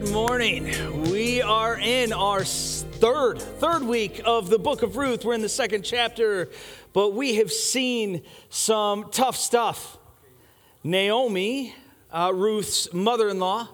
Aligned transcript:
Good 0.00 0.12
morning. 0.12 1.10
We 1.10 1.42
are 1.42 1.76
in 1.76 2.12
our 2.12 2.44
third 2.44 3.42
third 3.42 3.82
week 3.82 4.22
of 4.24 4.48
the 4.48 4.56
book 4.56 4.84
of 4.84 4.96
Ruth. 4.96 5.24
We're 5.24 5.34
in 5.34 5.42
the 5.42 5.48
second 5.48 5.82
chapter, 5.82 6.50
but 6.92 7.14
we 7.14 7.34
have 7.34 7.50
seen 7.50 8.22
some 8.48 9.10
tough 9.10 9.36
stuff. 9.36 9.98
Naomi, 10.84 11.74
uh, 12.12 12.30
Ruth's 12.32 12.94
mother-in-law, 12.94 13.66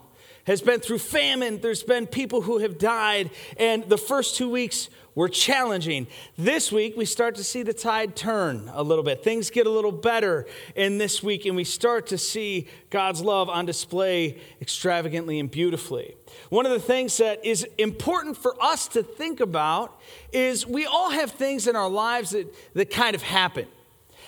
has 0.44 0.60
been 0.60 0.80
through 0.80 0.98
famine. 0.98 1.60
There's 1.60 1.82
been 1.82 2.06
people 2.06 2.42
who 2.42 2.58
have 2.58 2.78
died, 2.78 3.30
and 3.56 3.84
the 3.88 3.98
first 3.98 4.36
two 4.36 4.48
weeks 4.48 4.88
were 5.14 5.28
challenging. 5.28 6.06
This 6.36 6.72
week, 6.72 6.96
we 6.96 7.04
start 7.04 7.36
to 7.36 7.44
see 7.44 7.62
the 7.62 7.72
tide 7.72 8.16
turn 8.16 8.70
a 8.74 8.82
little 8.82 9.04
bit. 9.04 9.22
Things 9.22 9.48
get 9.50 9.66
a 9.66 9.70
little 9.70 9.92
better 9.92 10.46
in 10.74 10.98
this 10.98 11.22
week, 11.22 11.46
and 11.46 11.54
we 11.54 11.64
start 11.64 12.08
to 12.08 12.18
see 12.18 12.68
God's 12.90 13.22
love 13.22 13.48
on 13.48 13.64
display 13.64 14.40
extravagantly 14.60 15.38
and 15.38 15.50
beautifully. 15.50 16.16
One 16.48 16.66
of 16.66 16.72
the 16.72 16.80
things 16.80 17.16
that 17.18 17.44
is 17.44 17.66
important 17.78 18.36
for 18.36 18.60
us 18.62 18.88
to 18.88 19.02
think 19.02 19.40
about 19.40 20.00
is 20.32 20.66
we 20.66 20.84
all 20.84 21.10
have 21.10 21.30
things 21.30 21.68
in 21.68 21.76
our 21.76 21.88
lives 21.88 22.30
that, 22.30 22.52
that 22.74 22.90
kind 22.90 23.14
of 23.14 23.22
happen. 23.22 23.68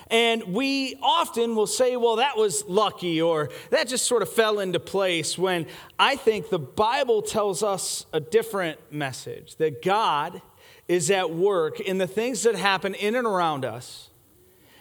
And 0.08 0.54
we 0.54 0.96
often 1.02 1.56
will 1.56 1.66
say, 1.66 1.96
well, 1.96 2.16
that 2.16 2.36
was 2.36 2.64
lucky, 2.66 3.20
or 3.20 3.50
that 3.70 3.88
just 3.88 4.06
sort 4.06 4.22
of 4.22 4.28
fell 4.28 4.60
into 4.60 4.78
place, 4.78 5.36
when 5.36 5.66
I 5.98 6.16
think 6.16 6.48
the 6.48 6.60
Bible 6.60 7.22
tells 7.22 7.62
us 7.62 8.06
a 8.12 8.20
different 8.20 8.78
message 8.92 9.56
that 9.56 9.82
God 9.82 10.40
is 10.86 11.10
at 11.10 11.32
work 11.32 11.80
in 11.80 11.98
the 11.98 12.06
things 12.06 12.44
that 12.44 12.54
happen 12.54 12.94
in 12.94 13.16
and 13.16 13.26
around 13.26 13.64
us. 13.64 14.10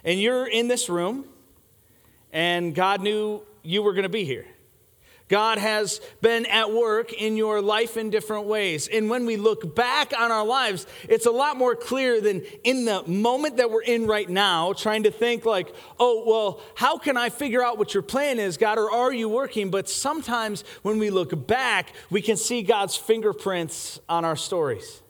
And 0.04 0.22
you're 0.22 0.46
in 0.46 0.68
this 0.68 0.88
room, 0.90 1.26
and 2.32 2.76
God 2.76 3.02
knew 3.02 3.42
you 3.64 3.82
were 3.82 3.94
going 3.94 4.04
to 4.04 4.10
be 4.10 4.26
here. 4.26 4.46
God 5.28 5.58
has 5.58 6.02
been 6.22 6.46
at 6.46 6.72
work 6.72 7.12
in 7.12 7.36
your 7.36 7.62
life 7.62 7.98
in 7.98 8.10
different 8.10 8.46
ways. 8.46 8.88
And 8.88 9.10
when 9.10 9.26
we 9.26 9.38
look 9.38 9.76
back 9.76 10.14
on 10.18 10.32
our 10.32 10.46
lives, 10.46 10.86
it's 11.10 11.26
a 11.26 11.32
lot 11.32 11.58
more 11.58 11.76
clear 11.76 12.22
than 12.22 12.44
in 12.64 12.86
the 12.86 13.04
moment 13.08 13.58
that 13.58 13.72
we're 13.72 13.82
in 13.82 14.06
right 14.06 14.30
now, 14.30 14.74
trying 14.74 15.04
to 15.04 15.12
think, 15.12 15.46
like, 15.46 15.74
oh, 16.00 16.24
well, 16.28 16.62
how 16.76 16.98
can 16.98 17.18
I 17.18 17.30
figure 17.30 17.64
out 17.64 17.78
what 17.78 17.94
your 17.94 18.04
plan 18.04 18.40
is, 18.40 18.58
God, 18.58 18.78
or 18.78 18.92
are 18.92 19.14
you 19.14 19.28
working? 19.28 19.72
But 19.72 19.90
sometimes 19.90 20.64
when 20.84 21.00
we 21.00 21.10
look 21.10 21.48
back, 21.48 21.94
we 22.12 22.22
can 22.22 22.38
see 22.38 22.62
God's 22.62 22.96
fingerprints 22.96 24.00
on 24.08 24.26
our 24.26 24.36
stories. 24.36 25.02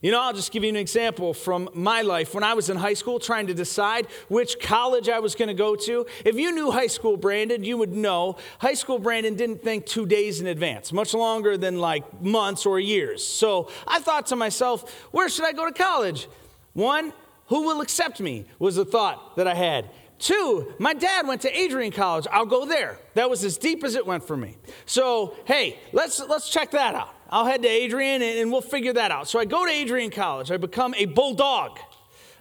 You 0.00 0.12
know, 0.12 0.20
I'll 0.20 0.32
just 0.32 0.52
give 0.52 0.62
you 0.62 0.68
an 0.68 0.76
example 0.76 1.34
from 1.34 1.68
my 1.74 2.02
life. 2.02 2.32
When 2.32 2.44
I 2.44 2.54
was 2.54 2.70
in 2.70 2.76
high 2.76 2.94
school 2.94 3.18
trying 3.18 3.48
to 3.48 3.54
decide 3.54 4.06
which 4.28 4.60
college 4.60 5.08
I 5.08 5.18
was 5.18 5.34
going 5.34 5.48
to 5.48 5.54
go 5.54 5.74
to, 5.74 6.06
if 6.24 6.36
you 6.36 6.52
knew 6.52 6.70
high 6.70 6.86
school 6.86 7.16
Brandon, 7.16 7.64
you 7.64 7.76
would 7.76 7.92
know 7.92 8.36
high 8.60 8.74
school 8.74 9.00
Brandon 9.00 9.34
didn't 9.34 9.64
think 9.64 9.86
two 9.86 10.06
days 10.06 10.40
in 10.40 10.46
advance, 10.46 10.92
much 10.92 11.14
longer 11.14 11.56
than 11.56 11.78
like 11.78 12.22
months 12.22 12.64
or 12.64 12.78
years. 12.78 13.26
So 13.26 13.70
I 13.88 13.98
thought 13.98 14.26
to 14.26 14.36
myself, 14.36 14.88
where 15.10 15.28
should 15.28 15.44
I 15.44 15.52
go 15.52 15.66
to 15.66 15.72
college? 15.72 16.28
One, 16.74 17.12
who 17.46 17.62
will 17.62 17.80
accept 17.80 18.20
me 18.20 18.44
was 18.60 18.76
the 18.76 18.84
thought 18.84 19.34
that 19.36 19.48
I 19.48 19.54
had. 19.54 19.90
Two, 20.18 20.74
my 20.78 20.94
dad 20.94 21.26
went 21.26 21.42
to 21.42 21.56
Adrian 21.56 21.92
College. 21.92 22.26
I'll 22.30 22.46
go 22.46 22.64
there. 22.66 22.98
That 23.14 23.30
was 23.30 23.44
as 23.44 23.56
deep 23.56 23.84
as 23.84 23.94
it 23.94 24.06
went 24.06 24.26
for 24.26 24.36
me. 24.36 24.56
So, 24.84 25.36
hey, 25.44 25.78
let's 25.92 26.18
let's 26.20 26.48
check 26.48 26.72
that 26.72 26.94
out. 26.94 27.14
I'll 27.30 27.44
head 27.44 27.62
to 27.62 27.68
Adrian 27.68 28.22
and, 28.22 28.38
and 28.38 28.50
we'll 28.50 28.60
figure 28.60 28.92
that 28.94 29.10
out. 29.10 29.28
So 29.28 29.38
I 29.38 29.44
go 29.44 29.64
to 29.64 29.70
Adrian 29.70 30.10
College. 30.10 30.50
I 30.50 30.56
become 30.56 30.94
a 30.94 31.04
bulldog. 31.04 31.78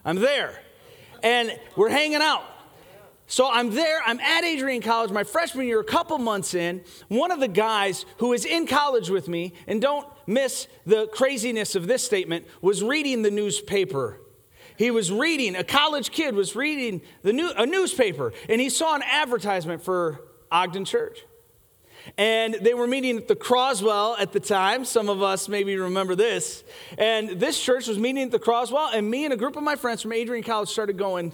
I'm 0.03 0.15
there. 0.15 0.59
And 1.21 1.59
we're 1.75 1.89
hanging 1.89 2.21
out. 2.21 2.43
So 3.29 3.49
I'm 3.51 3.71
there, 3.71 3.99
I'm 4.05 4.21
at 4.21 4.45
Adrian 4.45 4.81
College, 4.81 5.11
my 5.11 5.25
freshman 5.25 5.67
year, 5.67 5.81
a 5.81 5.83
couple 5.83 6.17
months 6.17 6.53
in. 6.53 6.81
One 7.09 7.29
of 7.29 7.41
the 7.41 7.49
guys 7.49 8.05
who 8.19 8.31
is 8.31 8.45
in 8.45 8.65
college 8.65 9.09
with 9.09 9.27
me, 9.27 9.51
and 9.67 9.81
don't 9.81 10.07
miss 10.25 10.67
the 10.85 11.07
craziness 11.07 11.75
of 11.75 11.87
this 11.87 12.05
statement, 12.05 12.45
was 12.61 12.81
reading 12.81 13.23
the 13.23 13.31
newspaper. 13.31 14.21
He 14.77 14.91
was 14.91 15.11
reading, 15.11 15.55
a 15.55 15.63
college 15.63 16.11
kid 16.11 16.35
was 16.35 16.55
reading 16.55 17.01
the 17.23 17.33
new, 17.33 17.49
a 17.57 17.65
newspaper, 17.65 18.31
and 18.47 18.61
he 18.61 18.69
saw 18.69 18.95
an 18.95 19.01
advertisement 19.03 19.83
for 19.83 20.21
Ogden 20.51 20.85
Church. 20.85 21.19
And 22.17 22.53
they 22.53 22.73
were 22.73 22.87
meeting 22.87 23.17
at 23.17 23.27
the 23.27 23.35
Croswell 23.35 24.15
at 24.17 24.31
the 24.31 24.39
time. 24.39 24.85
Some 24.85 25.09
of 25.09 25.21
us 25.21 25.49
maybe 25.49 25.75
remember 25.75 26.15
this. 26.15 26.63
And 26.97 27.31
this 27.31 27.61
church 27.61 27.87
was 27.87 27.97
meeting 27.97 28.23
at 28.23 28.31
the 28.31 28.39
Croswell, 28.39 28.89
and 28.93 29.09
me 29.09 29.25
and 29.25 29.33
a 29.33 29.37
group 29.37 29.57
of 29.57 29.63
my 29.63 29.75
friends 29.75 30.03
from 30.03 30.13
Adrian 30.13 30.43
College 30.43 30.69
started 30.69 30.97
going 30.97 31.33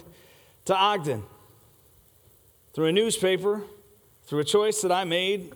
to 0.64 0.74
Ogden 0.74 1.22
through 2.72 2.86
a 2.86 2.92
newspaper, 2.92 3.62
through 4.24 4.40
a 4.40 4.44
choice 4.44 4.80
that 4.80 4.90
I 4.90 5.04
made. 5.04 5.52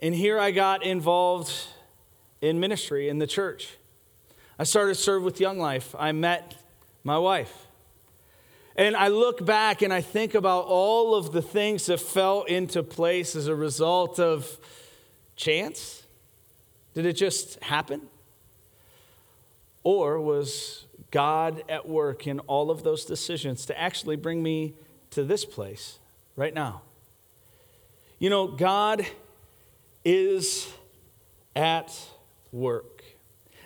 And 0.00 0.14
here 0.14 0.38
I 0.38 0.52
got 0.52 0.84
involved 0.84 1.52
in 2.40 2.60
ministry 2.60 3.08
in 3.08 3.18
the 3.18 3.26
church. 3.26 3.76
I 4.58 4.64
started 4.64 4.94
to 4.94 5.00
serve 5.00 5.22
with 5.22 5.38
Young 5.38 5.58
Life. 5.58 5.94
I 5.98 6.12
met 6.12 6.54
my 7.04 7.18
wife. 7.18 7.66
And 8.74 8.96
I 8.96 9.08
look 9.08 9.44
back 9.44 9.82
and 9.82 9.92
I 9.92 10.00
think 10.00 10.34
about 10.34 10.64
all 10.66 11.14
of 11.14 11.32
the 11.32 11.42
things 11.42 11.86
that 11.86 12.00
fell 12.00 12.42
into 12.42 12.82
place 12.82 13.36
as 13.36 13.48
a 13.48 13.54
result 13.54 14.18
of 14.18 14.58
chance. 15.34 16.04
Did 16.94 17.04
it 17.04 17.14
just 17.14 17.62
happen? 17.62 18.02
Or 19.82 20.20
was 20.20 20.86
God 21.10 21.62
at 21.68 21.88
work 21.88 22.26
in 22.26 22.40
all 22.40 22.70
of 22.70 22.82
those 22.82 23.04
decisions 23.04 23.66
to 23.66 23.78
actually 23.78 24.16
bring 24.16 24.42
me 24.42 24.74
to 25.10 25.22
this 25.22 25.44
place 25.44 25.98
right 26.34 26.52
now? 26.54 26.82
You 28.18 28.30
know, 28.30 28.46
God 28.46 29.06
is 30.04 30.72
at 31.54 31.98
work. 32.52 32.95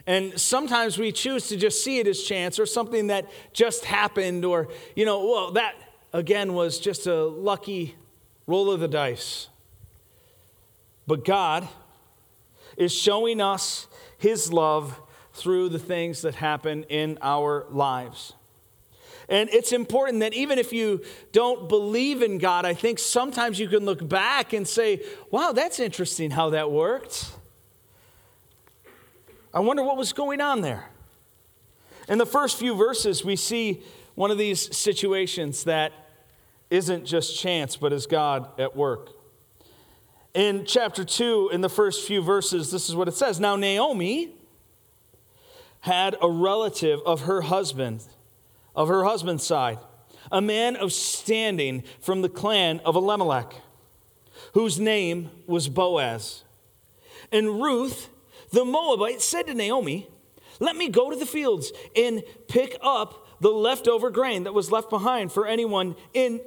And 0.06 0.38
sometimes 0.40 0.98
we 0.98 1.12
choose 1.12 1.48
to 1.48 1.56
just 1.56 1.84
see 1.84 1.98
it 1.98 2.06
as 2.06 2.22
chance 2.22 2.58
or 2.58 2.66
something 2.66 3.08
that 3.08 3.30
just 3.52 3.84
happened, 3.84 4.44
or, 4.44 4.68
you 4.96 5.04
know, 5.04 5.26
well, 5.26 5.52
that 5.52 5.74
again 6.12 6.54
was 6.54 6.78
just 6.78 7.06
a 7.06 7.24
lucky 7.24 7.94
roll 8.46 8.70
of 8.70 8.80
the 8.80 8.88
dice. 8.88 9.48
But 11.06 11.24
God 11.24 11.68
is 12.76 12.92
showing 12.92 13.40
us 13.40 13.86
His 14.18 14.52
love 14.52 15.00
through 15.32 15.68
the 15.68 15.78
things 15.78 16.22
that 16.22 16.34
happen 16.34 16.84
in 16.84 17.18
our 17.22 17.66
lives. 17.70 18.32
And 19.28 19.48
it's 19.50 19.72
important 19.72 20.20
that 20.20 20.34
even 20.34 20.58
if 20.58 20.72
you 20.72 21.02
don't 21.30 21.68
believe 21.68 22.20
in 22.20 22.38
God, 22.38 22.66
I 22.66 22.74
think 22.74 22.98
sometimes 22.98 23.60
you 23.60 23.68
can 23.68 23.84
look 23.84 24.06
back 24.08 24.52
and 24.52 24.66
say, 24.66 25.04
wow, 25.30 25.52
that's 25.52 25.78
interesting 25.78 26.32
how 26.32 26.50
that 26.50 26.72
worked. 26.72 27.30
I 29.52 29.60
wonder 29.60 29.82
what 29.82 29.96
was 29.96 30.12
going 30.12 30.40
on 30.40 30.60
there. 30.60 30.90
In 32.08 32.18
the 32.18 32.26
first 32.26 32.56
few 32.58 32.74
verses, 32.76 33.24
we 33.24 33.34
see 33.36 33.82
one 34.14 34.30
of 34.30 34.38
these 34.38 34.76
situations 34.76 35.64
that 35.64 35.92
isn't 36.70 37.04
just 37.04 37.38
chance, 37.38 37.76
but 37.76 37.92
is 37.92 38.06
God 38.06 38.48
at 38.60 38.76
work. 38.76 39.10
In 40.34 40.64
chapter 40.64 41.04
2, 41.04 41.50
in 41.52 41.60
the 41.60 41.68
first 41.68 42.06
few 42.06 42.22
verses, 42.22 42.70
this 42.70 42.88
is 42.88 42.94
what 42.94 43.08
it 43.08 43.14
says 43.14 43.40
Now, 43.40 43.56
Naomi 43.56 44.34
had 45.80 46.16
a 46.22 46.30
relative 46.30 47.00
of 47.04 47.22
her 47.22 47.40
husband, 47.40 48.04
of 48.76 48.86
her 48.86 49.02
husband's 49.02 49.44
side, 49.44 49.78
a 50.30 50.40
man 50.40 50.76
of 50.76 50.92
standing 50.92 51.82
from 52.00 52.22
the 52.22 52.28
clan 52.28 52.80
of 52.84 52.94
Elimelech, 52.94 53.54
whose 54.52 54.78
name 54.78 55.30
was 55.46 55.68
Boaz. 55.68 56.44
And 57.32 57.60
Ruth, 57.60 58.10
the 58.50 58.64
Moabite 58.64 59.20
said 59.20 59.46
to 59.46 59.54
Naomi, 59.54 60.08
Let 60.58 60.76
me 60.76 60.88
go 60.88 61.10
to 61.10 61.16
the 61.16 61.26
fields 61.26 61.72
and 61.96 62.22
pick 62.48 62.76
up 62.82 63.26
the 63.40 63.50
leftover 63.50 64.10
grain 64.10 64.44
that 64.44 64.54
was 64.54 64.70
left 64.70 64.90
behind 64.90 65.32
for 65.32 65.46
anyone 65.46 65.96
in 66.12 66.40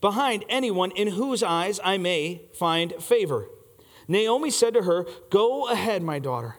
behind 0.00 0.44
anyone 0.48 0.90
in 0.92 1.08
whose 1.08 1.42
eyes 1.42 1.78
I 1.82 1.98
may 1.98 2.42
find 2.54 2.94
favor. 2.94 3.48
Naomi 4.08 4.50
said 4.50 4.74
to 4.74 4.82
her, 4.82 5.06
Go 5.30 5.68
ahead, 5.68 6.02
my 6.02 6.18
daughter. 6.18 6.56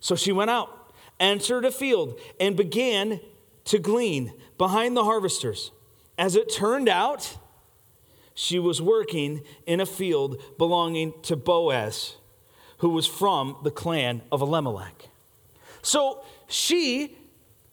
So 0.00 0.16
she 0.16 0.32
went 0.32 0.50
out, 0.50 0.92
entered 1.20 1.64
a 1.64 1.70
field, 1.70 2.18
and 2.40 2.56
began 2.56 3.20
to 3.66 3.78
glean 3.78 4.32
behind 4.56 4.96
the 4.96 5.04
harvesters. 5.04 5.70
As 6.16 6.34
it 6.34 6.52
turned 6.52 6.88
out, 6.88 7.38
she 8.34 8.58
was 8.58 8.82
working 8.82 9.42
in 9.66 9.80
a 9.80 9.86
field 9.86 10.42
belonging 10.58 11.14
to 11.22 11.36
Boaz 11.36 12.16
who 12.78 12.90
was 12.90 13.06
from 13.06 13.56
the 13.62 13.70
clan 13.70 14.22
of 14.32 14.42
Elimelech. 14.42 15.08
So 15.82 16.24
she, 16.48 17.16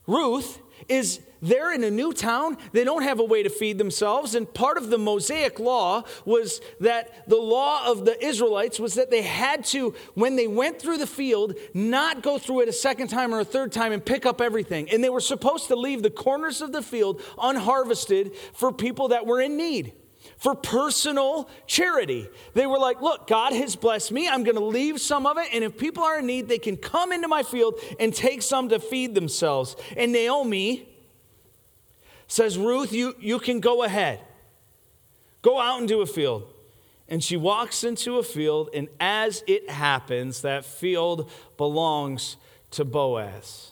Ruth, 0.07 0.60
is 0.88 1.22
they're 1.42 1.74
in 1.74 1.84
a 1.84 1.92
new 1.92 2.12
town. 2.12 2.57
They 2.72 2.84
don't 2.84 3.04
have 3.04 3.19
a 3.19 3.24
way 3.24 3.44
to 3.44 3.50
feed 3.50 3.78
themselves. 3.78 4.34
And 4.34 4.52
part 4.52 4.78
of 4.78 4.90
the 4.90 4.98
Mosaic 4.98 5.60
law 5.60 6.04
was 6.25 6.60
that 6.80 7.30
the 7.30 7.38
law 7.38 7.86
of 7.86 8.06
the 8.06 8.24
Israelites 8.24 8.80
was 8.80 8.96
that 8.96 9.12
they 9.12 9.22
had 9.22 9.63
to, 9.66 9.94
when 10.16 10.36
they 10.36 10.48
went 10.48 10.80
through 10.81 10.98
the 10.98 11.08
field, 11.08 11.54
not 11.74 12.24
go 12.24 12.38
through 12.40 12.62
it 12.62 12.69
a 12.69 12.74
second 12.74 13.10
time 13.10 13.34
or 13.34 13.42
a 13.42 13.46
third 13.46 13.72
time 13.72 13.92
and 13.92 14.04
pick 14.04 14.25
up 14.25 14.42
everything. 14.42 14.90
And 14.90 15.04
they 15.04 15.10
were 15.10 15.22
supposed 15.22 15.68
to 15.68 15.75
leave 15.75 16.01
the 16.01 16.10
corners 16.10 16.62
of 16.62 16.72
the 16.72 16.81
field 16.81 17.22
unharvested 17.38 18.36
for 18.54 18.72
people 18.72 19.10
that 19.10 19.25
were 19.25 19.42
in 19.42 19.56
need 19.56 19.94
for 20.38 20.56
personal 20.56 21.50
charity. 21.66 22.28
They 22.54 22.68
were 22.68 22.80
like, 22.80 23.02
Look, 23.02 23.28
God 23.28 23.54
has 23.54 23.76
blessed 23.76 24.12
me. 24.12 24.28
I'm 24.28 24.44
going 24.44 24.58
to 24.58 24.64
leave 24.64 25.00
some 25.00 25.26
of 25.26 25.38
it. 25.38 25.48
And 25.54 25.64
if 25.64 25.78
people 25.78 26.04
are 26.04 26.20
in 26.20 26.26
need, 26.26 26.48
they 26.48 26.60
can 26.60 26.78
come 26.78 27.12
into 27.12 27.28
my 27.28 27.44
field 27.44 27.80
and 28.00 28.14
take 28.14 28.42
some 28.42 28.70
to 28.70 28.80
feed 28.80 29.16
themselves. 29.16 29.76
And 29.96 30.12
Naomi 30.12 30.88
says, 32.28 32.58
Ruth, 32.58 32.92
you, 32.92 33.16
you 33.20 33.40
can 33.40 33.60
go 33.60 33.84
ahead. 33.84 34.20
Go 35.42 35.60
out 35.60 35.82
into 35.82 36.02
a 36.02 36.06
field. 36.06 36.52
And 37.08 37.24
she 37.24 37.38
walks 37.38 37.84
into 37.84 38.18
a 38.18 38.24
field, 38.24 38.72
and 38.74 38.88
as 39.00 39.44
it 39.46 39.70
happens, 39.70 40.42
that 40.42 40.66
field 40.66 41.30
belongs 41.56 42.36
to 42.72 42.84
Boaz, 42.84 43.72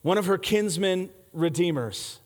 one 0.00 0.16
of 0.16 0.24
her 0.24 0.38
kinsman 0.38 1.10
redeemers. 1.34 2.20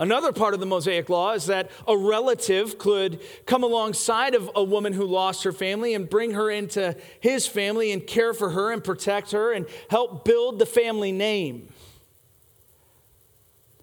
Another 0.00 0.32
part 0.32 0.54
of 0.54 0.60
the 0.60 0.66
Mosaic 0.66 1.10
law 1.10 1.34
is 1.34 1.44
that 1.46 1.70
a 1.86 1.94
relative 1.94 2.78
could 2.78 3.20
come 3.44 3.62
alongside 3.62 4.34
of 4.34 4.50
a 4.56 4.64
woman 4.64 4.94
who 4.94 5.04
lost 5.04 5.44
her 5.44 5.52
family 5.52 5.92
and 5.92 6.08
bring 6.08 6.30
her 6.30 6.50
into 6.50 6.96
his 7.20 7.46
family 7.46 7.92
and 7.92 8.06
care 8.06 8.32
for 8.32 8.48
her 8.48 8.72
and 8.72 8.82
protect 8.82 9.32
her 9.32 9.52
and 9.52 9.66
help 9.90 10.24
build 10.24 10.58
the 10.58 10.64
family 10.64 11.12
name. 11.12 11.68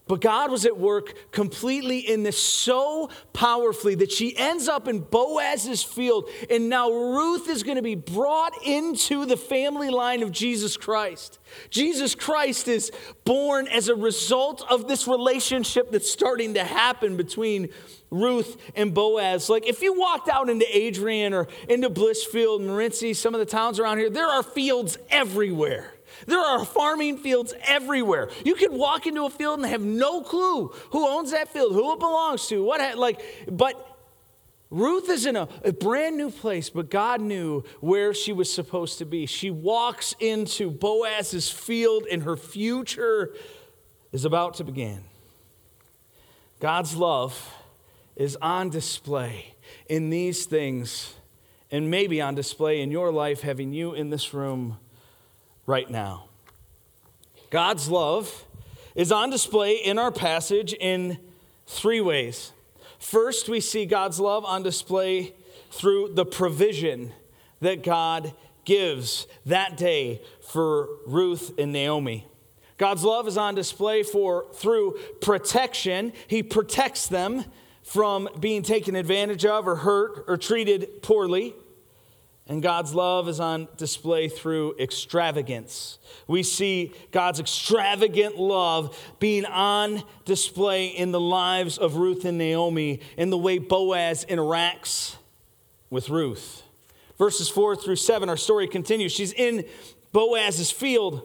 But 0.08 0.22
God 0.22 0.52
was 0.52 0.66
at 0.66 0.78
work 0.78 1.32
completely 1.32 2.00
in 2.00 2.24
this 2.24 2.42
so 2.42 3.10
powerfully 3.34 3.96
that 3.96 4.12
she 4.12 4.38
ends 4.38 4.68
up 4.68 4.88
in 4.88 5.00
Boaz's 5.00 5.84
field. 5.84 6.30
And 6.50 6.70
now 6.70 6.90
Ruth 6.90 7.50
is 7.50 7.64
going 7.64 7.76
to 7.76 7.82
be 7.82 7.96
brought 7.96 8.54
into 8.66 9.26
the 9.26 9.38
family 9.38 9.90
line 9.90 10.24
of 10.24 10.32
Jesus 10.32 10.78
Christ. 10.78 11.40
Jesus 11.70 12.16
Christ 12.16 12.68
is 12.68 12.92
born 13.26 13.68
as 13.68 13.90
a 13.90 13.96
result 13.96 14.64
of 14.70 14.88
this 14.88 15.08
relationship 15.08 15.92
that's 15.92 16.10
starting 16.10 16.54
to 16.56 16.64
happen 16.64 17.18
between 17.18 17.70
Ruth 18.10 18.58
and 18.76 18.94
Boaz. 18.94 19.50
Like 19.50 19.68
if 19.68 19.82
you 19.82 19.98
walked 19.98 20.30
out 20.30 20.50
into 20.50 20.66
Adrian 20.76 21.34
or 21.34 21.48
into 21.68 21.90
Blissfield, 21.90 22.62
Morenci, 22.62 23.16
some 23.16 23.34
of 23.34 23.40
the 23.40 23.46
towns 23.46 23.80
around 23.80 23.98
here, 23.98 24.10
there 24.10 24.28
are 24.28 24.44
fields 24.44 24.98
everywhere. 25.10 25.94
There 26.26 26.40
are 26.40 26.66
farming 26.66 27.18
fields 27.18 27.54
everywhere. 27.64 28.30
You 28.44 28.56
could 28.56 28.72
walk 28.72 29.06
into 29.06 29.26
a 29.26 29.30
field 29.30 29.60
and 29.60 29.68
have 29.70 29.82
no 29.82 30.22
clue 30.22 30.74
who 30.92 31.08
owns 31.08 31.32
that 31.32 31.50
field, 31.50 31.74
who 31.74 31.94
it 31.94 32.00
belongs 32.00 32.48
to, 32.48 32.64
what 32.64 32.98
like 32.98 33.22
but 33.52 33.84
Ruth 34.70 35.10
is 35.10 35.26
in 35.26 35.36
a, 35.36 35.48
a, 35.64 35.72
brand 35.72 36.18
new 36.18 36.30
place, 36.30 36.70
but 36.70 36.90
God 36.90 37.22
knew 37.22 37.64
where 37.80 38.14
she 38.14 38.34
was 38.34 38.52
supposed 38.52 38.98
to 38.98 39.06
be. 39.06 39.26
She 39.26 39.50
walks 39.50 40.14
into 40.20 40.70
Boaz's 40.70 41.50
field, 41.50 42.06
and 42.12 42.24
her 42.24 42.36
future 42.36 43.34
is 44.12 44.26
about 44.26 44.56
to 44.56 44.66
begin. 44.66 45.06
God's 46.60 46.96
love 46.96 47.54
is 48.18 48.36
on 48.42 48.70
display 48.70 49.56
in 49.88 50.10
these 50.10 50.46
things, 50.46 51.14
and 51.72 51.90
maybe 51.90 52.20
on 52.20 52.36
display 52.36 52.82
in 52.82 52.92
your 52.92 53.12
life, 53.12 53.42
having 53.42 53.72
you 53.72 53.94
in 53.94 54.10
this 54.10 54.34
room 54.34 54.80
right 55.68 55.90
now. 55.90 56.30
God's 57.52 57.90
love 57.90 58.46
is 58.96 59.12
on 59.12 59.30
display 59.30 59.76
in 59.76 60.00
our 60.00 60.12
passage 60.12 60.74
in 60.74 61.20
three 61.68 62.02
ways. 62.02 62.52
First, 62.98 63.48
we 63.48 63.60
see 63.60 63.86
God's 63.86 64.20
love 64.20 64.44
on 64.44 64.64
display 64.64 65.36
through 65.70 66.14
the 66.16 66.26
provision 66.26 67.12
that 67.60 67.84
God 67.84 68.34
gives 68.66 69.28
that 69.46 69.78
day 69.78 70.22
for 70.42 70.90
Ruth 71.06 71.54
and 71.60 71.72
Naomi. 71.72 72.26
God's 72.78 73.04
love 73.04 73.28
is 73.28 73.38
on 73.38 73.56
display 73.56 74.04
for 74.04 74.46
through 74.54 74.98
protection. 75.22 76.14
He 76.28 76.44
protects 76.44 77.08
them 77.08 77.46
from 77.84 78.30
being 78.40 78.62
taken 78.62 78.96
advantage 78.96 79.46
of 79.46 79.68
or 79.68 79.78
hurt 79.78 80.26
or 80.28 80.38
treated 80.38 81.02
poorly. 81.02 81.56
And 82.50 82.64
God's 82.64 82.96
love 82.96 83.28
is 83.28 83.42
on 83.42 83.68
display 83.76 84.30
through 84.30 84.76
extravagance. 84.80 86.00
We 86.28 86.44
see 86.44 86.94
God's 87.12 87.42
extravagant 87.42 88.38
love 88.38 88.98
being 89.20 89.46
on 89.46 90.04
display 90.24 90.88
in 90.88 91.12
the 91.12 91.20
lives 91.20 91.78
of 91.78 91.98
Ruth 91.98 92.24
and 92.24 92.38
Naomi, 92.38 93.02
in 93.18 93.32
the 93.32 93.38
way 93.38 93.58
Boaz 93.58 94.26
interacts 94.30 95.18
with 95.90 96.10
Ruth. 96.10 96.64
Verses 97.18 97.50
4 97.50 97.76
through 97.76 97.98
7, 97.98 98.30
our 98.30 98.38
story 98.38 98.68
continues. 98.68 99.12
She's 99.12 99.34
in 99.34 99.66
Boaz's 100.14 100.72
field. 100.72 101.24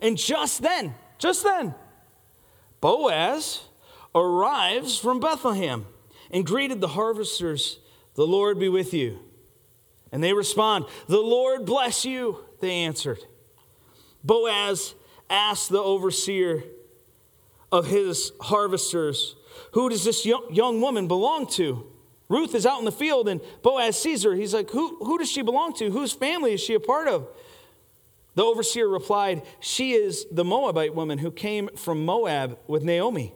And 0.00 0.16
just 0.16 0.62
then, 0.62 0.94
just 1.18 1.42
then, 1.42 1.74
Boaz 2.80 3.62
arrives 4.14 4.96
from 4.96 5.20
Bethlehem 5.20 5.84
and 6.30 6.46
greeted 6.46 6.80
the 6.80 6.88
harvesters, 6.88 7.78
The 8.14 8.26
Lord 8.26 8.58
be 8.58 8.70
with 8.70 8.94
you. 8.94 9.18
And 10.12 10.22
they 10.22 10.32
respond, 10.32 10.86
The 11.06 11.20
Lord 11.20 11.66
bless 11.66 12.04
you, 12.04 12.44
they 12.60 12.70
answered. 12.70 13.24
Boaz 14.24 14.94
asked 15.30 15.68
the 15.70 15.82
overseer 15.82 16.64
of 17.70 17.86
his 17.86 18.32
harvesters, 18.40 19.36
Who 19.72 19.88
does 19.88 20.04
this 20.04 20.24
young 20.24 20.80
woman 20.80 21.08
belong 21.08 21.46
to? 21.52 21.86
Ruth 22.28 22.54
is 22.54 22.66
out 22.66 22.78
in 22.78 22.84
the 22.84 22.92
field 22.92 23.28
and 23.28 23.40
Boaz 23.62 24.00
sees 24.00 24.22
her. 24.22 24.34
He's 24.34 24.54
like, 24.54 24.70
Who, 24.70 24.96
who 24.98 25.18
does 25.18 25.30
she 25.30 25.42
belong 25.42 25.74
to? 25.74 25.90
Whose 25.90 26.12
family 26.12 26.52
is 26.52 26.60
she 26.60 26.74
a 26.74 26.80
part 26.80 27.08
of? 27.08 27.28
The 28.34 28.44
overseer 28.44 28.88
replied, 28.88 29.42
She 29.60 29.92
is 29.92 30.26
the 30.30 30.44
Moabite 30.44 30.94
woman 30.94 31.18
who 31.18 31.30
came 31.30 31.68
from 31.76 32.04
Moab 32.04 32.58
with 32.66 32.84
Naomi. 32.84 33.34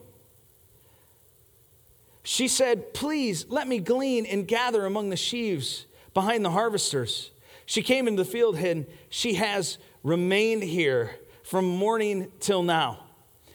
She 2.23 2.47
said, 2.49 2.94
Please 2.94 3.47
let 3.49 3.66
me 3.66 3.80
glean 3.80 4.26
and 4.26 4.47
gather 4.47 4.87
among 4.87 5.11
the 5.11 5.16
sheaves 5.16 5.87
behind 6.14 6.45
the 6.45 6.50
harvesters. 6.50 7.31
She 7.66 7.83
came 7.83 8.09
into 8.09 8.23
the 8.23 8.31
field 8.31 8.57
and 8.57 8.87
she 9.09 9.35
has 9.35 9.78
remained 10.02 10.62
here 10.62 11.16
from 11.42 11.66
morning 11.66 12.31
till 12.40 12.62
now, 12.62 13.04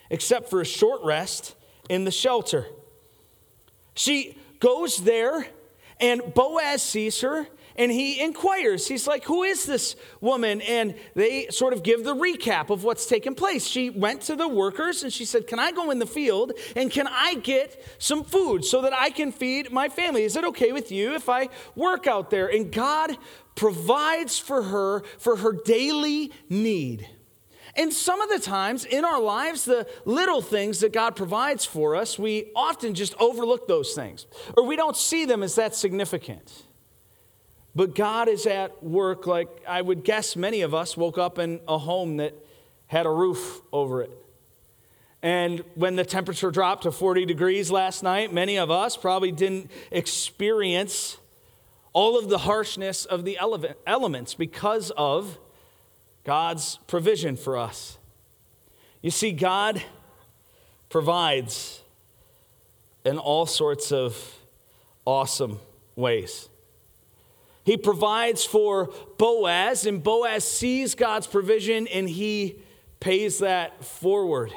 except 0.09 0.49
for 0.49 0.61
a 0.61 0.65
short 0.65 1.01
rest 1.03 1.55
in 1.89 2.03
the 2.03 2.11
shelter. 2.11 2.65
She 3.95 4.37
goes 4.59 4.97
there, 4.97 5.47
and 5.99 6.21
Boaz 6.33 6.81
sees 6.81 7.21
her 7.21 7.47
and 7.77 7.91
he 7.91 8.21
inquires. 8.21 8.87
He's 8.87 9.07
like, 9.07 9.23
Who 9.25 9.43
is 9.43 9.65
this 9.65 9.95
woman? 10.21 10.61
And 10.61 10.95
they 11.13 11.47
sort 11.49 11.73
of 11.73 11.83
give 11.83 12.03
the 12.03 12.15
recap 12.15 12.69
of 12.69 12.83
what's 12.83 13.05
taken 13.05 13.35
place. 13.35 13.67
She 13.67 13.89
went 13.89 14.21
to 14.23 14.35
the 14.35 14.47
workers 14.47 15.03
and 15.03 15.13
she 15.13 15.25
said, 15.25 15.47
Can 15.47 15.59
I 15.59 15.71
go 15.71 15.91
in 15.91 15.99
the 15.99 16.05
field 16.07 16.53
and 16.75 16.91
can 16.91 17.07
I 17.07 17.35
get 17.35 17.83
some 17.99 18.23
food 18.23 18.65
so 18.65 18.81
that 18.81 18.93
I 18.93 19.09
can 19.09 19.31
feed 19.31 19.71
my 19.71 19.89
family? 19.89 20.23
Is 20.23 20.35
it 20.35 20.43
okay 20.45 20.71
with 20.71 20.91
you 20.91 21.15
if 21.15 21.29
I 21.29 21.49
work 21.75 22.07
out 22.07 22.29
there? 22.29 22.47
And 22.47 22.71
God 22.71 23.17
provides 23.55 24.37
for 24.39 24.63
her 24.63 25.03
for 25.19 25.37
her 25.37 25.51
daily 25.51 26.31
need. 26.49 27.07
And 27.75 27.93
some 27.93 28.21
of 28.21 28.29
the 28.29 28.39
times 28.39 28.85
in 28.85 29.05
our 29.05 29.21
lives, 29.21 29.65
the 29.65 29.87
little 30.03 30.41
things 30.41 30.79
that 30.79 30.91
God 30.91 31.15
provides 31.15 31.63
for 31.63 31.95
us, 31.95 32.17
we 32.17 32.51
often 32.55 32.95
just 32.95 33.13
overlook 33.19 33.67
those 33.67 33.93
things 33.93 34.25
or 34.57 34.65
we 34.65 34.75
don't 34.75 34.97
see 34.97 35.25
them 35.25 35.43
as 35.43 35.55
that 35.55 35.75
significant. 35.75 36.63
But 37.77 37.93
God 37.93 38.27
is 38.27 38.47
at 38.47 38.83
work, 38.83 39.27
like 39.27 39.49
I 39.67 39.83
would 39.83 40.03
guess 40.03 40.35
many 40.35 40.61
of 40.61 40.73
us 40.73 40.97
woke 40.97 41.19
up 41.19 41.37
in 41.37 41.59
a 41.67 41.77
home 41.77 42.17
that 42.17 42.33
had 42.87 43.05
a 43.05 43.11
roof 43.11 43.61
over 43.71 44.01
it. 44.01 44.09
And 45.21 45.63
when 45.75 45.95
the 45.95 46.03
temperature 46.03 46.49
dropped 46.49 46.83
to 46.83 46.91
40 46.91 47.25
degrees 47.25 47.69
last 47.69 48.01
night, 48.01 48.33
many 48.33 48.57
of 48.57 48.71
us 48.71 48.97
probably 48.97 49.31
didn't 49.31 49.69
experience 49.91 51.19
all 51.93 52.17
of 52.17 52.29
the 52.29 52.39
harshness 52.39 53.05
of 53.05 53.25
the 53.25 53.37
elements 53.85 54.33
because 54.33 54.89
of 54.97 55.37
God's 56.23 56.79
provision 56.87 57.35
for 57.35 57.57
us. 57.57 57.99
You 59.03 59.11
see, 59.11 59.31
God 59.31 59.83
provides 60.89 61.83
in 63.05 63.19
all 63.19 63.45
sorts 63.45 63.91
of 63.91 64.33
awesome 65.05 65.59
ways. 65.95 66.49
He 67.67 67.75
provides 67.75 68.45
for 68.45 68.93
Boaz, 69.17 69.85
and 69.85 70.01
Boaz 70.01 70.45
sees 70.45 70.95
God's 70.95 71.27
provision 71.27 71.85
and 71.87 72.09
he 72.09 72.61
pays 73.01 73.39
that 73.39 73.83
forward. 73.83 74.53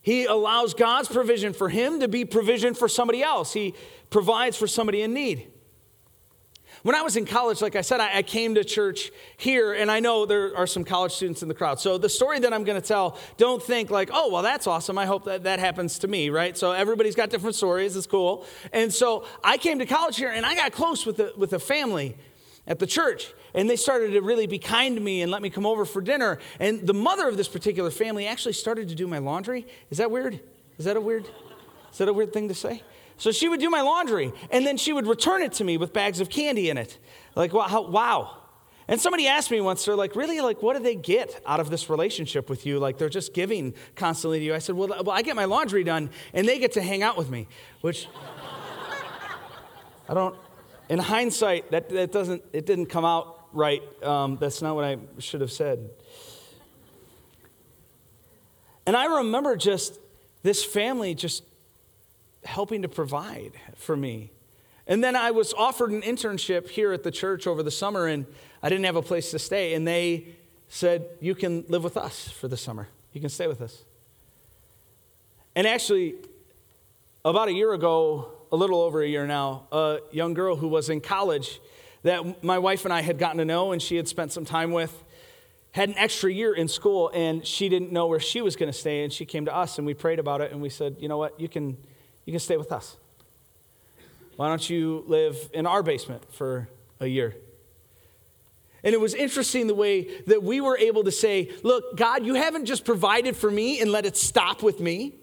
He 0.00 0.26
allows 0.26 0.74
God's 0.74 1.08
provision 1.08 1.52
for 1.52 1.68
him 1.68 1.98
to 1.98 2.06
be 2.06 2.24
provision 2.24 2.74
for 2.74 2.86
somebody 2.86 3.24
else. 3.24 3.52
He 3.52 3.74
provides 4.08 4.56
for 4.56 4.68
somebody 4.68 5.02
in 5.02 5.14
need. 5.14 5.50
When 6.84 6.94
I 6.94 7.00
was 7.00 7.16
in 7.16 7.24
college, 7.24 7.62
like 7.62 7.76
I 7.76 7.80
said, 7.80 8.00
I, 8.00 8.18
I, 8.18 8.22
came 8.22 8.56
to 8.56 8.62
church 8.62 9.10
here, 9.38 9.72
and 9.72 9.90
I 9.90 10.00
know 10.00 10.26
there 10.26 10.54
are 10.54 10.66
some 10.66 10.84
college 10.84 11.12
students 11.12 11.40
in 11.40 11.48
the 11.48 11.54
crowd. 11.54 11.80
So 11.80 11.96
the 11.96 12.10
story 12.10 12.38
that 12.40 12.52
I'm 12.52 12.62
going 12.62 12.78
to 12.78 12.86
tell, 12.86 13.18
don't 13.38 13.62
think 13.62 13.88
like, 13.88 14.10
oh, 14.12 14.30
well, 14.30 14.42
that's 14.42 14.66
awesome. 14.66 14.98
I 14.98 15.06
hope 15.06 15.24
that 15.24 15.44
that 15.44 15.60
happens 15.60 15.98
to 16.00 16.08
me, 16.08 16.28
right? 16.28 16.58
So 16.58 16.72
everybody's 16.72 17.14
got 17.14 17.30
different 17.30 17.56
stories. 17.56 17.96
It's 17.96 18.06
cool. 18.06 18.44
And 18.70 18.92
so 18.92 19.24
I 19.42 19.56
came 19.56 19.78
to 19.78 19.86
college 19.86 20.18
here, 20.18 20.28
and 20.28 20.44
I 20.44 20.54
got 20.54 20.72
close 20.72 21.06
with 21.06 21.16
the, 21.16 21.32
with 21.38 21.54
a 21.54 21.58
family 21.58 22.18
at 22.66 22.80
the 22.80 22.86
church. 22.86 23.32
And 23.54 23.70
they 23.70 23.76
started 23.76 24.10
to 24.10 24.20
really 24.20 24.46
be 24.46 24.58
kind 24.58 24.94
to 24.94 25.02
me 25.02 25.22
and 25.22 25.32
let 25.32 25.40
me 25.40 25.48
come 25.48 25.64
over 25.64 25.86
for 25.86 26.02
dinner. 26.02 26.38
And 26.60 26.86
the 26.86 26.92
mother 26.92 27.26
of 27.26 27.38
this 27.38 27.48
particular 27.48 27.90
family 27.90 28.26
actually 28.26 28.52
started 28.52 28.90
to 28.90 28.94
do 28.94 29.06
my 29.06 29.18
laundry. 29.18 29.66
Is 29.88 29.96
that 29.96 30.10
weird? 30.10 30.38
Is 30.76 30.84
that 30.84 30.98
a 30.98 31.00
weird? 31.00 31.26
Is 31.92 31.96
that 31.96 32.08
a 32.08 32.12
weird 32.12 32.34
thing 32.34 32.48
to 32.48 32.54
say? 32.54 32.82
So 33.16 33.30
she 33.30 33.48
would 33.48 33.60
do 33.60 33.70
my 33.70 33.80
laundry, 33.80 34.32
and 34.50 34.66
then 34.66 34.76
she 34.76 34.92
would 34.92 35.06
return 35.06 35.42
it 35.42 35.52
to 35.54 35.64
me 35.64 35.76
with 35.76 35.92
bags 35.92 36.20
of 36.20 36.28
candy 36.28 36.68
in 36.68 36.76
it. 36.78 36.98
Like, 37.34 37.52
wow. 37.52 38.38
And 38.86 39.00
somebody 39.00 39.28
asked 39.28 39.50
me 39.50 39.60
once, 39.60 39.84
they're 39.84 39.96
like, 39.96 40.14
really? 40.14 40.40
Like, 40.40 40.62
what 40.62 40.76
do 40.76 40.82
they 40.82 40.94
get 40.94 41.40
out 41.46 41.58
of 41.58 41.70
this 41.70 41.88
relationship 41.88 42.50
with 42.50 42.66
you? 42.66 42.78
Like, 42.78 42.98
they're 42.98 43.08
just 43.08 43.32
giving 43.32 43.74
constantly 43.94 44.40
to 44.40 44.44
you. 44.44 44.54
I 44.54 44.58
said, 44.58 44.74
well, 44.74 44.88
well 44.88 45.10
I 45.10 45.22
get 45.22 45.36
my 45.36 45.46
laundry 45.46 45.84
done, 45.84 46.10
and 46.34 46.46
they 46.46 46.58
get 46.58 46.72
to 46.72 46.82
hang 46.82 47.02
out 47.02 47.16
with 47.16 47.30
me, 47.30 47.48
which 47.80 48.08
I 50.08 50.12
don't, 50.12 50.36
in 50.88 50.98
hindsight, 50.98 51.70
that, 51.70 51.88
that 51.88 52.12
doesn't, 52.12 52.42
it 52.52 52.66
didn't 52.66 52.86
come 52.86 53.06
out 53.06 53.46
right. 53.54 53.82
Um, 54.02 54.36
that's 54.36 54.60
not 54.60 54.74
what 54.74 54.84
I 54.84 54.98
should 55.18 55.40
have 55.40 55.52
said. 55.52 55.88
And 58.86 58.94
I 58.94 59.06
remember 59.06 59.56
just 59.56 59.98
this 60.42 60.62
family 60.62 61.14
just 61.14 61.42
helping 62.44 62.82
to 62.82 62.88
provide 62.88 63.52
for 63.76 63.96
me. 63.96 64.30
And 64.86 65.02
then 65.02 65.16
I 65.16 65.30
was 65.30 65.54
offered 65.54 65.90
an 65.90 66.02
internship 66.02 66.68
here 66.68 66.92
at 66.92 67.02
the 67.02 67.10
church 67.10 67.46
over 67.46 67.62
the 67.62 67.70
summer, 67.70 68.06
and 68.06 68.26
I 68.62 68.68
didn't 68.68 68.84
have 68.84 68.96
a 68.96 69.02
place 69.02 69.30
to 69.30 69.38
stay. 69.38 69.74
And 69.74 69.86
they 69.86 70.28
said, 70.68 71.08
You 71.20 71.34
can 71.34 71.64
live 71.68 71.84
with 71.84 71.96
us 71.96 72.28
for 72.28 72.48
the 72.48 72.56
summer. 72.56 72.88
You 73.12 73.20
can 73.20 73.30
stay 73.30 73.46
with 73.46 73.62
us. 73.62 73.84
And 75.56 75.66
actually, 75.66 76.16
about 77.24 77.48
a 77.48 77.52
year 77.52 77.72
ago, 77.72 78.32
a 78.52 78.56
little 78.56 78.80
over 78.80 79.02
a 79.02 79.06
year 79.06 79.26
now, 79.26 79.66
a 79.72 79.98
young 80.10 80.34
girl 80.34 80.56
who 80.56 80.68
was 80.68 80.90
in 80.90 81.00
college 81.00 81.60
that 82.02 82.44
my 82.44 82.58
wife 82.58 82.84
and 82.84 82.92
I 82.92 83.00
had 83.00 83.18
gotten 83.18 83.38
to 83.38 83.44
know 83.44 83.72
and 83.72 83.80
she 83.80 83.96
had 83.96 84.06
spent 84.06 84.32
some 84.32 84.44
time 84.44 84.72
with 84.72 85.04
had 85.72 85.88
an 85.88 85.96
extra 85.98 86.32
year 86.32 86.54
in 86.54 86.68
school 86.68 87.10
and 87.12 87.44
she 87.44 87.68
didn't 87.68 87.90
know 87.90 88.06
where 88.06 88.20
she 88.20 88.40
was 88.40 88.54
going 88.54 88.70
to 88.70 88.78
stay 88.78 89.02
and 89.02 89.12
she 89.12 89.24
came 89.24 89.46
to 89.46 89.54
us 89.54 89.78
and 89.78 89.86
we 89.86 89.92
prayed 89.92 90.20
about 90.20 90.40
it 90.40 90.52
and 90.52 90.62
we 90.62 90.68
said 90.68 90.96
you 91.00 91.08
know 91.08 91.18
what 91.18 91.38
you 91.40 91.48
can 91.48 91.76
you 92.24 92.32
can 92.32 92.40
stay 92.40 92.56
with 92.56 92.72
us. 92.72 92.96
Why 94.36 94.48
don't 94.48 94.68
you 94.68 95.04
live 95.06 95.50
in 95.52 95.66
our 95.66 95.82
basement 95.82 96.32
for 96.32 96.68
a 97.00 97.06
year? 97.06 97.36
And 98.82 98.92
it 98.92 99.00
was 99.00 99.14
interesting 99.14 99.66
the 99.66 99.74
way 99.74 100.08
that 100.26 100.42
we 100.42 100.60
were 100.60 100.76
able 100.76 101.04
to 101.04 101.12
say, 101.12 101.50
Look, 101.62 101.96
God, 101.96 102.26
you 102.26 102.34
haven't 102.34 102.66
just 102.66 102.84
provided 102.84 103.36
for 103.36 103.50
me 103.50 103.80
and 103.80 103.90
let 103.90 104.04
it 104.04 104.16
stop 104.16 104.62
with 104.62 104.80
me. 104.80 105.14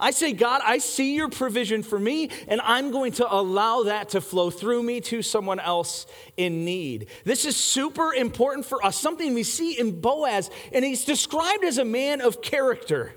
I 0.00 0.12
say, 0.12 0.32
God, 0.32 0.60
I 0.64 0.78
see 0.78 1.16
your 1.16 1.28
provision 1.28 1.82
for 1.82 1.98
me, 1.98 2.30
and 2.46 2.60
I'm 2.60 2.92
going 2.92 3.12
to 3.12 3.34
allow 3.34 3.84
that 3.84 4.10
to 4.10 4.20
flow 4.20 4.48
through 4.48 4.82
me 4.84 5.00
to 5.02 5.22
someone 5.22 5.58
else 5.58 6.06
in 6.36 6.64
need. 6.64 7.08
This 7.24 7.44
is 7.44 7.56
super 7.56 8.14
important 8.14 8.64
for 8.64 8.84
us, 8.84 8.96
something 8.96 9.34
we 9.34 9.42
see 9.42 9.78
in 9.78 10.00
Boaz, 10.00 10.50
and 10.72 10.84
he's 10.84 11.04
described 11.04 11.64
as 11.64 11.78
a 11.78 11.84
man 11.84 12.20
of 12.20 12.42
character, 12.42 13.12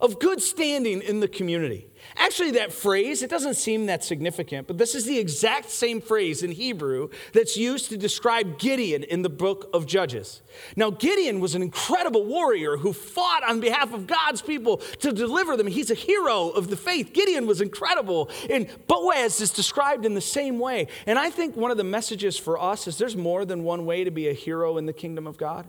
of 0.00 0.18
good 0.18 0.42
standing 0.42 1.00
in 1.00 1.20
the 1.20 1.28
community. 1.28 1.86
Actually, 2.16 2.52
that 2.52 2.72
phrase, 2.72 3.22
it 3.22 3.30
doesn't 3.30 3.54
seem 3.54 3.86
that 3.86 4.04
significant, 4.04 4.66
but 4.66 4.78
this 4.78 4.94
is 4.94 5.04
the 5.04 5.18
exact 5.18 5.70
same 5.70 6.00
phrase 6.00 6.42
in 6.42 6.52
Hebrew 6.52 7.08
that's 7.32 7.56
used 7.56 7.88
to 7.90 7.96
describe 7.96 8.58
Gideon 8.58 9.02
in 9.02 9.22
the 9.22 9.28
book 9.28 9.68
of 9.74 9.86
Judges. 9.86 10.42
Now, 10.76 10.90
Gideon 10.90 11.40
was 11.40 11.54
an 11.54 11.62
incredible 11.62 12.24
warrior 12.24 12.76
who 12.76 12.92
fought 12.92 13.42
on 13.48 13.60
behalf 13.60 13.92
of 13.92 14.06
God's 14.06 14.42
people 14.42 14.78
to 15.00 15.12
deliver 15.12 15.56
them. 15.56 15.66
He's 15.66 15.90
a 15.90 15.94
hero 15.94 16.50
of 16.50 16.68
the 16.68 16.76
faith. 16.76 17.12
Gideon 17.12 17.46
was 17.46 17.60
incredible. 17.60 18.30
And 18.48 18.68
Boaz 18.86 19.40
is 19.40 19.50
described 19.50 20.06
in 20.06 20.14
the 20.14 20.20
same 20.20 20.58
way. 20.58 20.88
And 21.06 21.18
I 21.18 21.30
think 21.30 21.56
one 21.56 21.70
of 21.70 21.76
the 21.76 21.84
messages 21.84 22.38
for 22.38 22.60
us 22.60 22.86
is 22.86 22.98
there's 22.98 23.16
more 23.16 23.44
than 23.44 23.64
one 23.64 23.86
way 23.86 24.04
to 24.04 24.10
be 24.10 24.28
a 24.28 24.32
hero 24.32 24.78
in 24.78 24.86
the 24.86 24.92
kingdom 24.92 25.26
of 25.26 25.36
God. 25.36 25.68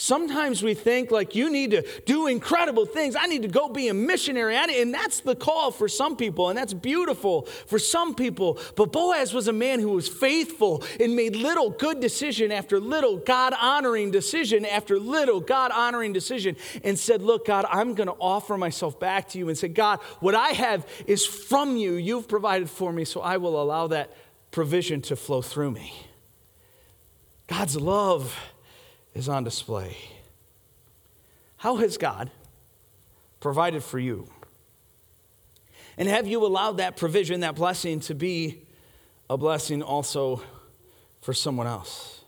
Sometimes 0.00 0.62
we 0.62 0.72
think 0.72 1.10
like 1.10 1.34
you 1.34 1.50
need 1.50 1.72
to 1.72 1.86
do 2.06 2.26
incredible 2.26 2.86
things. 2.86 3.14
I 3.14 3.26
need 3.26 3.42
to 3.42 3.48
go 3.48 3.68
be 3.68 3.88
a 3.88 3.94
missionary. 3.94 4.56
And 4.56 4.94
that's 4.94 5.20
the 5.20 5.36
call 5.36 5.70
for 5.70 5.88
some 5.88 6.16
people, 6.16 6.48
and 6.48 6.56
that's 6.56 6.72
beautiful 6.72 7.42
for 7.66 7.78
some 7.78 8.14
people. 8.14 8.58
But 8.76 8.92
Boaz 8.92 9.34
was 9.34 9.46
a 9.46 9.52
man 9.52 9.78
who 9.78 9.90
was 9.90 10.08
faithful 10.08 10.82
and 10.98 11.14
made 11.14 11.36
little 11.36 11.68
good 11.68 12.00
decision 12.00 12.50
after 12.50 12.80
little 12.80 13.18
God 13.18 13.52
honoring 13.60 14.10
decision 14.10 14.64
after 14.64 14.98
little 14.98 15.38
God 15.38 15.70
honoring 15.70 16.14
decision 16.14 16.56
and 16.82 16.98
said, 16.98 17.20
Look, 17.20 17.44
God, 17.44 17.66
I'm 17.68 17.94
going 17.94 18.08
to 18.08 18.16
offer 18.18 18.56
myself 18.56 18.98
back 18.98 19.28
to 19.28 19.38
you 19.38 19.50
and 19.50 19.58
say, 19.58 19.68
God, 19.68 20.00
what 20.20 20.34
I 20.34 20.48
have 20.48 20.86
is 21.06 21.26
from 21.26 21.76
you. 21.76 21.92
You've 21.92 22.26
provided 22.26 22.70
for 22.70 22.90
me, 22.90 23.04
so 23.04 23.20
I 23.20 23.36
will 23.36 23.60
allow 23.60 23.88
that 23.88 24.16
provision 24.50 25.02
to 25.02 25.14
flow 25.14 25.42
through 25.42 25.72
me. 25.72 25.92
God's 27.48 27.76
love 27.76 28.34
is 29.14 29.28
on 29.28 29.44
display. 29.44 29.96
How 31.56 31.76
has 31.76 31.98
God 31.98 32.30
provided 33.40 33.82
for 33.82 33.98
you? 33.98 34.28
And 35.98 36.08
have 36.08 36.26
you 36.26 36.44
allowed 36.46 36.78
that 36.78 36.96
provision, 36.96 37.40
that 37.40 37.54
blessing, 37.54 38.00
to 38.00 38.14
be 38.14 38.62
a 39.28 39.36
blessing 39.36 39.82
also 39.82 40.42
for 41.20 41.34
someone 41.34 41.66
else? 41.66 42.20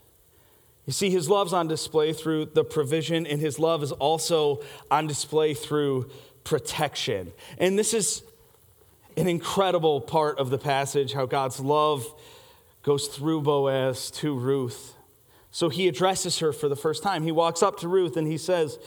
You 0.87 0.93
see, 0.93 1.11
his 1.11 1.29
love's 1.29 1.53
on 1.53 1.69
display 1.69 2.12
through 2.12 2.47
the 2.47 2.65
provision, 2.65 3.27
and 3.27 3.41
his 3.41 3.59
love 3.59 3.83
is 3.83 3.93
also 3.93 4.62
on 4.91 5.07
display 5.07 5.55
through 5.55 6.11
protection. 6.45 7.33
And 7.57 7.79
this 7.79 7.95
is 7.95 8.23
an 9.17 9.29
incredible 9.29 10.01
part 10.01 10.39
of 10.39 10.51
the 10.51 10.59
passage 10.59 11.12
how 11.12 11.27
God's 11.27 11.61
love 11.61 12.05
goes 12.83 13.07
through 13.07 13.43
Boaz 13.43 14.11
to 14.11 14.37
Ruth. 14.37 14.97
So 15.54 15.68
he 15.68 15.87
addresses 15.87 16.38
her 16.38 16.50
for 16.52 16.68
the 16.68 16.76
first 16.76 17.02
time. 17.02 17.25
He 17.25 17.30
walks 17.30 17.62
up 17.62 17.78
to 17.80 17.88
Ruth 17.88 18.16
and 18.16 18.26
he 18.26 18.38
says, 18.38 18.78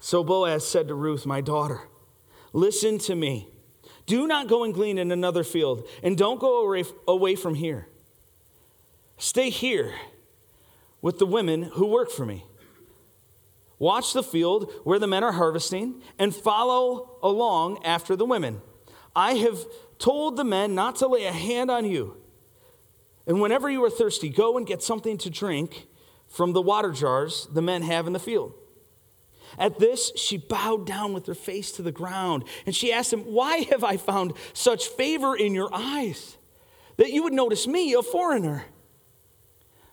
So 0.00 0.24
Boaz 0.24 0.66
said 0.66 0.88
to 0.88 0.94
Ruth, 0.94 1.24
My 1.24 1.40
daughter, 1.40 1.82
listen 2.52 2.98
to 2.98 3.14
me. 3.14 3.48
Do 4.04 4.26
not 4.26 4.48
go 4.48 4.64
and 4.64 4.74
glean 4.74 4.98
in 4.98 5.12
another 5.12 5.44
field, 5.44 5.86
and 6.02 6.16
don't 6.16 6.40
go 6.40 6.74
away 7.06 7.36
from 7.36 7.54
here. 7.54 7.88
Stay 9.16 9.50
here 9.50 9.94
with 11.02 11.18
the 11.18 11.26
women 11.26 11.62
who 11.62 11.86
work 11.86 12.10
for 12.10 12.26
me. 12.26 12.44
Watch 13.78 14.14
the 14.14 14.22
field 14.22 14.72
where 14.82 14.98
the 14.98 15.06
men 15.06 15.22
are 15.22 15.32
harvesting, 15.32 16.02
and 16.18 16.34
follow 16.34 17.18
along 17.22 17.84
after 17.84 18.16
the 18.16 18.24
women. 18.24 18.60
I 19.14 19.34
have 19.34 19.58
told 19.98 20.36
the 20.36 20.44
men 20.44 20.74
not 20.74 20.96
to 20.96 21.06
lay 21.06 21.26
a 21.26 21.32
hand 21.32 21.70
on 21.70 21.84
you 21.84 22.16
and 23.28 23.42
whenever 23.42 23.70
you 23.70 23.84
are 23.84 23.90
thirsty, 23.90 24.30
go 24.30 24.56
and 24.56 24.66
get 24.66 24.82
something 24.82 25.18
to 25.18 25.28
drink 25.28 25.86
from 26.26 26.54
the 26.54 26.62
water 26.62 26.90
jars 26.90 27.46
the 27.52 27.62
men 27.62 27.82
have 27.82 28.06
in 28.06 28.14
the 28.14 28.18
field. 28.18 28.54
At 29.58 29.78
this, 29.78 30.12
she 30.16 30.38
bowed 30.38 30.86
down 30.86 31.12
with 31.12 31.26
her 31.26 31.34
face 31.34 31.70
to 31.72 31.82
the 31.82 31.92
ground, 31.92 32.44
and 32.64 32.74
she 32.74 32.92
asked 32.92 33.12
him, 33.12 33.20
Why 33.20 33.58
have 33.70 33.84
I 33.84 33.98
found 33.98 34.32
such 34.54 34.88
favor 34.88 35.36
in 35.36 35.54
your 35.54 35.68
eyes 35.72 36.38
that 36.96 37.10
you 37.10 37.22
would 37.22 37.32
notice 37.34 37.66
me, 37.66 37.92
a 37.92 38.02
foreigner? 38.02 38.64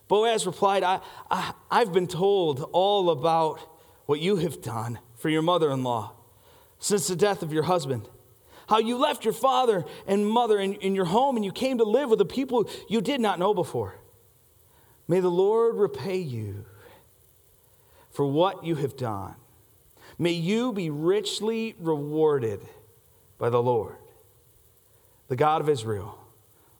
Boaz 0.08 0.46
replied, 0.46 0.82
I, 0.82 1.00
I, 1.30 1.52
I've 1.70 1.92
been 1.92 2.06
told 2.06 2.68
all 2.72 3.10
about 3.10 3.60
what 4.06 4.20
you 4.20 4.36
have 4.36 4.62
done 4.62 4.98
for 5.16 5.28
your 5.28 5.42
mother 5.42 5.70
in 5.70 5.82
law 5.82 6.12
since 6.78 7.08
the 7.08 7.16
death 7.16 7.42
of 7.42 7.52
your 7.52 7.64
husband 7.64 8.08
how 8.68 8.78
you 8.78 8.96
left 8.96 9.24
your 9.24 9.34
father 9.34 9.84
and 10.06 10.26
mother 10.26 10.58
in, 10.58 10.74
in 10.74 10.94
your 10.94 11.04
home 11.04 11.36
and 11.36 11.44
you 11.44 11.52
came 11.52 11.78
to 11.78 11.84
live 11.84 12.10
with 12.10 12.20
a 12.20 12.24
people 12.24 12.68
you 12.88 13.00
did 13.00 13.20
not 13.20 13.38
know 13.38 13.54
before. 13.54 13.96
May 15.08 15.20
the 15.20 15.30
Lord 15.30 15.76
repay 15.76 16.18
you 16.18 16.64
for 18.10 18.26
what 18.26 18.64
you 18.64 18.74
have 18.76 18.96
done. 18.96 19.34
May 20.18 20.32
you 20.32 20.72
be 20.72 20.90
richly 20.90 21.76
rewarded 21.78 22.60
by 23.38 23.50
the 23.50 23.62
Lord, 23.62 23.96
the 25.28 25.36
God 25.36 25.60
of 25.60 25.68
Israel, 25.68 26.18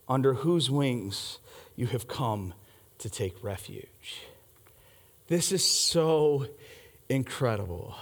under 0.09 0.35
whose 0.35 0.71
wings 0.71 1.39
you 1.77 1.87
have 1.89 2.09
come 2.09 2.55
to 2.99 3.11
take 3.11 3.45
refuge. 3.45 4.23
This 5.29 5.53
is 5.53 5.65
so 5.65 6.47
incredible. 7.09 7.95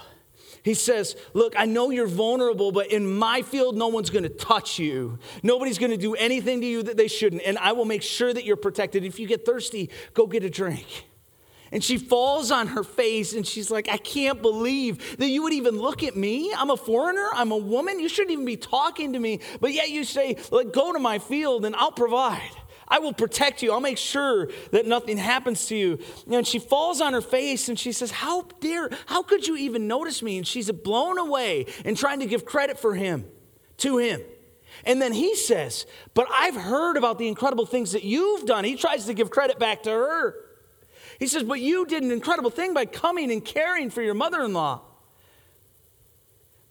He 0.65 0.73
says, 0.73 1.15
Look, 1.35 1.53
I 1.55 1.65
know 1.65 1.91
you're 1.91 2.07
vulnerable, 2.07 2.71
but 2.71 2.87
in 2.87 3.17
my 3.17 3.43
field, 3.43 3.77
no 3.77 3.87
one's 3.87 4.09
going 4.09 4.23
to 4.23 4.29
touch 4.29 4.79
you. 4.79 5.19
Nobody's 5.43 5.77
going 5.77 5.91
to 5.91 5.97
do 5.97 6.15
anything 6.15 6.59
to 6.61 6.65
you 6.65 6.81
that 6.81 6.97
they 6.97 7.07
shouldn't. 7.07 7.43
And 7.43 7.59
I 7.59 7.73
will 7.73 7.85
make 7.85 8.01
sure 8.01 8.33
that 8.33 8.45
you're 8.45 8.57
protected. 8.57 9.05
If 9.05 9.19
you 9.19 9.27
get 9.27 9.45
thirsty, 9.45 9.91
go 10.15 10.25
get 10.25 10.43
a 10.43 10.49
drink. 10.49 11.05
And 11.71 11.83
she 11.83 11.97
falls 11.99 12.49
on 12.49 12.67
her 12.67 12.83
face 12.83 13.33
and 13.33 13.45
she's 13.45 13.69
like, 13.69 13.87
I 13.89 13.97
can't 13.97 14.41
believe 14.41 15.17
that 15.17 15.27
you 15.27 15.43
would 15.43 15.53
even 15.53 15.77
look 15.77 16.01
at 16.01 16.15
me. 16.15 16.51
I'm 16.51 16.71
a 16.71 16.77
foreigner. 16.77 17.27
I'm 17.33 17.51
a 17.51 17.57
woman. 17.57 17.99
You 17.99 18.09
shouldn't 18.09 18.31
even 18.31 18.45
be 18.45 18.57
talking 18.57 19.13
to 19.13 19.19
me. 19.19 19.41
But 19.61 19.71
yet 19.71 19.89
you 19.89 20.03
say, 20.03 20.37
like, 20.51 20.73
go 20.73 20.93
to 20.93 20.99
my 20.99 21.19
field 21.19 21.63
and 21.63 21.75
I'll 21.75 21.91
provide. 21.91 22.49
I 22.87 22.99
will 22.99 23.13
protect 23.13 23.63
you. 23.63 23.71
I'll 23.71 23.79
make 23.79 23.97
sure 23.97 24.49
that 24.71 24.85
nothing 24.85 25.17
happens 25.17 25.65
to 25.67 25.75
you. 25.75 25.99
And 26.29 26.45
she 26.45 26.59
falls 26.59 27.01
on 27.01 27.13
her 27.13 27.21
face 27.21 27.67
and 27.67 27.79
she 27.79 27.91
says, 27.91 28.11
How 28.11 28.43
dare, 28.59 28.89
how 29.07 29.23
could 29.23 29.47
you 29.47 29.57
even 29.57 29.87
notice 29.87 30.21
me? 30.21 30.37
And 30.37 30.45
she's 30.45 30.71
blown 30.71 31.17
away 31.17 31.65
and 31.83 31.97
trying 31.97 32.19
to 32.19 32.25
give 32.25 32.45
credit 32.45 32.79
for 32.79 32.93
him 32.93 33.25
to 33.77 33.97
him. 33.97 34.21
And 34.83 35.01
then 35.01 35.13
he 35.13 35.35
says, 35.35 35.85
But 36.13 36.27
I've 36.31 36.55
heard 36.55 36.97
about 36.97 37.17
the 37.17 37.27
incredible 37.27 37.65
things 37.65 37.93
that 37.93 38.03
you've 38.03 38.45
done. 38.45 38.63
He 38.63 38.75
tries 38.75 39.05
to 39.05 39.13
give 39.13 39.29
credit 39.29 39.57
back 39.57 39.83
to 39.83 39.91
her. 39.91 40.35
He 41.17 41.27
says, 41.27 41.43
But 41.43 41.61
you 41.61 41.85
did 41.85 42.03
an 42.03 42.11
incredible 42.11 42.51
thing 42.51 42.73
by 42.73 42.85
coming 42.85 43.31
and 43.31 43.43
caring 43.43 43.89
for 43.89 44.01
your 44.01 44.13
mother 44.13 44.43
in 44.43 44.53
law. 44.53 44.81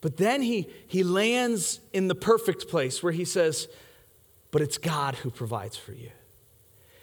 But 0.01 0.19
then 0.19 0.43
he, 0.43 0.69
he 0.87 1.03
lands 1.03 1.81
in 1.95 2.09
the 2.09 2.15
perfect 2.15 2.69
place 2.69 3.03
where 3.03 3.13
he 3.13 3.25
says, 3.25 3.69
But 4.55 4.63
it's 4.63 4.79
God 4.79 5.17
who 5.17 5.31
provides 5.31 5.77
for 5.77 5.91
you. 5.91 6.13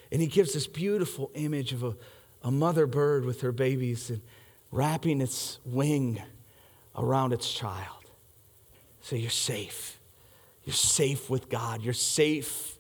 And 0.10 0.22
he 0.22 0.27
gives 0.29 0.53
this 0.53 0.67
beautiful 0.67 1.31
image 1.34 1.74
of 1.74 1.84
a, 1.84 1.98
a 2.43 2.50
mother 2.50 2.88
bird 2.88 3.25
with 3.25 3.41
her 3.41 3.51
babies 3.51 4.10
and 4.10 4.22
wrapping 4.72 5.20
its 5.20 5.60
wing 5.65 6.22
around 6.96 7.34
its 7.34 7.51
child. 7.51 8.05
So 9.01 9.17
you're 9.17 9.29
safe. 9.29 10.00
You're 10.63 10.74
safe 10.74 11.29
with 11.29 11.50
God. 11.50 11.81
You're 11.81 11.93
safe 11.93 12.77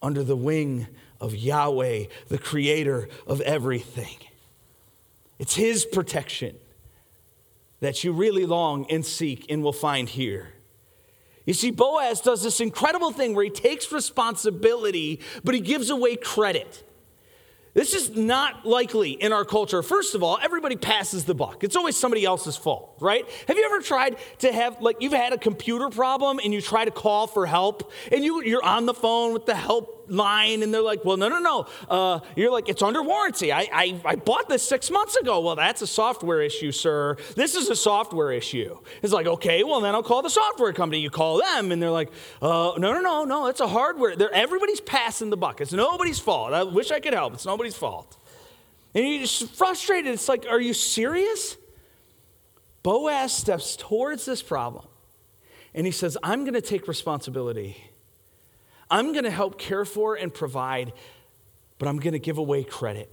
under 0.00 0.22
the 0.22 0.36
wing 0.36 0.86
of 1.20 1.34
Yahweh, 1.34 2.04
the 2.28 2.38
creator 2.38 3.08
of 3.26 3.40
everything. 3.40 4.18
It's 5.40 5.56
His 5.56 5.84
protection 5.84 6.54
that 7.80 8.04
you 8.04 8.12
really 8.12 8.46
long 8.46 8.86
and 8.88 9.04
seek 9.04 9.50
and 9.50 9.64
will 9.64 9.72
find 9.72 10.08
here. 10.08 10.52
You 11.46 11.54
see, 11.54 11.70
Boaz 11.70 12.20
does 12.20 12.42
this 12.42 12.60
incredible 12.60 13.12
thing 13.12 13.34
where 13.34 13.44
he 13.44 13.50
takes 13.50 13.90
responsibility, 13.92 15.20
but 15.44 15.54
he 15.54 15.60
gives 15.60 15.90
away 15.90 16.16
credit. 16.16 16.82
This 17.72 17.92
is 17.92 18.16
not 18.16 18.64
likely 18.66 19.10
in 19.10 19.34
our 19.34 19.44
culture. 19.44 19.82
First 19.82 20.14
of 20.14 20.22
all, 20.22 20.38
everybody 20.42 20.76
passes 20.76 21.26
the 21.26 21.34
buck. 21.34 21.62
It's 21.62 21.76
always 21.76 21.94
somebody 21.94 22.24
else's 22.24 22.56
fault, 22.56 22.96
right? 23.00 23.28
Have 23.46 23.58
you 23.58 23.64
ever 23.66 23.80
tried 23.80 24.16
to 24.38 24.50
have, 24.50 24.80
like, 24.80 24.96
you've 25.00 25.12
had 25.12 25.34
a 25.34 25.38
computer 25.38 25.90
problem 25.90 26.40
and 26.42 26.54
you 26.54 26.62
try 26.62 26.86
to 26.86 26.90
call 26.90 27.26
for 27.26 27.44
help 27.44 27.92
and 28.10 28.24
you, 28.24 28.42
you're 28.42 28.64
on 28.64 28.86
the 28.86 28.94
phone 28.94 29.34
with 29.34 29.44
the 29.44 29.54
help 29.54 29.95
line 30.08 30.62
and 30.62 30.72
they're 30.72 30.82
like, 30.82 31.04
well, 31.04 31.16
no, 31.16 31.28
no, 31.28 31.38
no. 31.38 31.66
Uh, 31.88 32.20
you're 32.34 32.50
like, 32.50 32.68
it's 32.68 32.82
under 32.82 33.02
warranty. 33.02 33.52
I, 33.52 33.68
I, 33.72 34.00
I 34.04 34.16
bought 34.16 34.48
this 34.48 34.62
six 34.62 34.90
months 34.90 35.16
ago. 35.16 35.40
Well, 35.40 35.56
that's 35.56 35.82
a 35.82 35.86
software 35.86 36.42
issue, 36.42 36.72
sir. 36.72 37.16
This 37.34 37.54
is 37.54 37.68
a 37.68 37.76
software 37.76 38.32
issue. 38.32 38.78
It's 39.02 39.12
like, 39.12 39.26
okay, 39.26 39.64
well, 39.64 39.80
then 39.80 39.94
I'll 39.94 40.02
call 40.02 40.22
the 40.22 40.30
software 40.30 40.72
company. 40.72 41.00
You 41.00 41.10
call 41.10 41.38
them 41.38 41.72
and 41.72 41.82
they're 41.82 41.90
like, 41.90 42.10
uh, 42.42 42.72
no, 42.78 42.92
no, 42.92 43.00
no, 43.00 43.24
no, 43.24 43.46
it's 43.46 43.60
a 43.60 43.68
hardware. 43.68 44.16
They're, 44.16 44.32
everybody's 44.32 44.80
passing 44.80 45.30
the 45.30 45.36
buck. 45.36 45.60
It's 45.60 45.72
nobody's 45.72 46.18
fault. 46.18 46.52
I 46.52 46.62
wish 46.62 46.90
I 46.90 47.00
could 47.00 47.14
help. 47.14 47.34
It's 47.34 47.46
nobody's 47.46 47.76
fault. 47.76 48.16
And 48.94 49.06
you're 49.06 49.20
just 49.20 49.54
frustrated. 49.54 50.12
It's 50.12 50.28
like, 50.28 50.46
are 50.48 50.60
you 50.60 50.72
serious? 50.72 51.56
Boaz 52.82 53.32
steps 53.32 53.76
towards 53.76 54.24
this 54.24 54.42
problem 54.42 54.86
and 55.74 55.84
he 55.84 55.92
says, 55.92 56.16
I'm 56.22 56.42
going 56.42 56.54
to 56.54 56.62
take 56.62 56.88
responsibility 56.88 57.76
I'm 58.90 59.12
going 59.12 59.24
to 59.24 59.30
help 59.30 59.58
care 59.58 59.84
for 59.84 60.14
and 60.14 60.32
provide, 60.32 60.92
but 61.78 61.88
I'm 61.88 61.98
going 61.98 62.12
to 62.12 62.18
give 62.18 62.38
away 62.38 62.64
credit. 62.64 63.12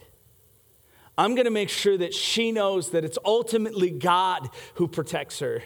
I'm 1.18 1.36
going 1.36 1.46
to 1.46 1.52
make 1.52 1.70
sure 1.70 1.98
that 1.98 2.14
she 2.14 2.52
knows 2.52 2.92
that 2.92 3.04
it's 3.04 3.18
ultimately 3.24 3.92
God 3.92 4.50
who 4.76 4.88
protects 4.88 5.40
her. 5.40 5.62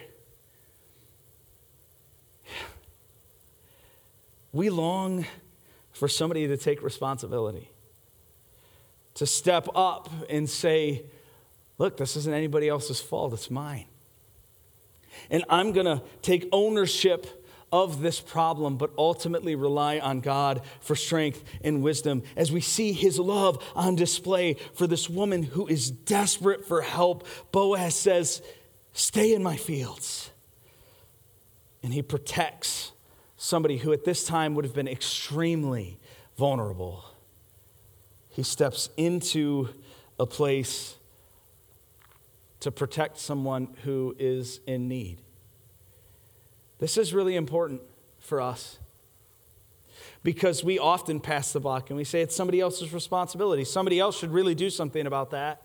We 4.52 4.70
long 4.70 5.26
for 5.92 6.08
somebody 6.08 6.48
to 6.48 6.58
take 6.58 6.82
responsibility, 6.82 7.70
to 9.16 9.26
step 9.26 9.68
up 9.76 10.10
and 10.30 10.50
say, 10.50 11.06
Look, 11.78 11.98
this 11.98 12.16
isn't 12.16 12.34
anybody 12.34 12.68
else's 12.68 13.00
fault, 13.00 13.34
it's 13.34 13.52
mine. 13.52 13.86
And 15.30 15.44
I'm 15.50 15.74
going 15.74 15.86
to 15.86 16.02
take 16.22 16.48
ownership 16.52 17.37
of 17.72 18.02
this 18.02 18.20
problem, 18.20 18.78
but 18.78 18.92
ultimately 18.98 19.56
rely 19.56 20.00
on 20.00 20.22
God 20.22 20.62
for 20.80 20.96
strength 20.96 21.44
and 21.62 21.84
wisdom 21.84 22.24
as 22.36 22.52
we 22.52 22.62
see 22.62 22.94
his 22.94 23.20
love 23.20 23.64
on 23.76 23.96
display 23.96 24.56
for 24.74 24.88
this 24.88 25.10
woman 25.10 25.44
who 25.44 25.68
is 25.68 25.92
desperate 25.92 26.66
for 26.66 26.82
help. 26.82 27.28
Boaz 27.52 27.96
says, 27.96 28.42
Stay 28.94 29.34
in 29.34 29.44
my 29.44 29.58
fields. 29.58 30.32
And 31.84 31.94
he 31.94 32.02
protects 32.02 32.92
somebody 33.36 33.78
who 33.78 33.94
at 33.94 34.04
this 34.04 34.26
time 34.26 34.56
would 34.56 34.66
have 34.66 34.74
been 34.74 34.88
extremely 34.88 36.00
vulnerable. 36.36 37.06
He 38.30 38.44
steps 38.44 38.90
into 38.98 39.70
a 40.20 40.26
place 40.26 40.96
to 42.60 42.72
protect 42.72 43.20
someone 43.20 43.76
who 43.84 44.16
is 44.18 44.60
in 44.66 44.88
need. 44.88 45.22
This 46.80 46.98
is 46.98 47.14
really 47.14 47.36
important 47.36 47.82
for 48.20 48.40
us 48.40 48.80
because 50.24 50.64
we 50.64 50.78
often 50.78 51.20
pass 51.20 51.54
the 51.54 51.60
buck 51.60 51.90
and 51.90 51.98
we 51.98 52.04
say 52.04 52.22
it's 52.22 52.36
somebody 52.36 52.60
else's 52.60 52.94
responsibility. 52.94 53.64
Somebody 53.64 54.00
else 54.00 54.18
should 54.18 54.32
really 54.32 54.56
do 54.56 54.70
something 54.70 55.08
about 55.08 55.32
that. 55.32 55.62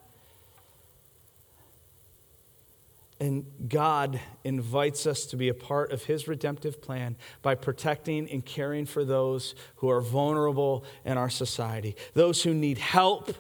And 3.21 3.47
God 3.69 4.19
invites 4.43 5.07
us 5.07 5.27
to 5.27 5.37
be 5.37 5.49
a 5.49 5.55
part 5.55 5.93
of 5.93 6.05
His 6.05 6.27
redemptive 6.27 6.83
plan 6.83 7.17
by 7.41 7.55
protecting 7.55 8.29
and 8.29 8.45
caring 8.45 8.85
for 8.85 9.05
those 9.05 9.55
who 9.77 9.89
are 9.91 10.01
vulnerable 10.01 10.85
in 11.05 11.17
our 11.17 11.31
society, 11.31 11.95
those 12.15 12.43
who 12.43 12.53
need 12.53 12.79
help 12.79 13.33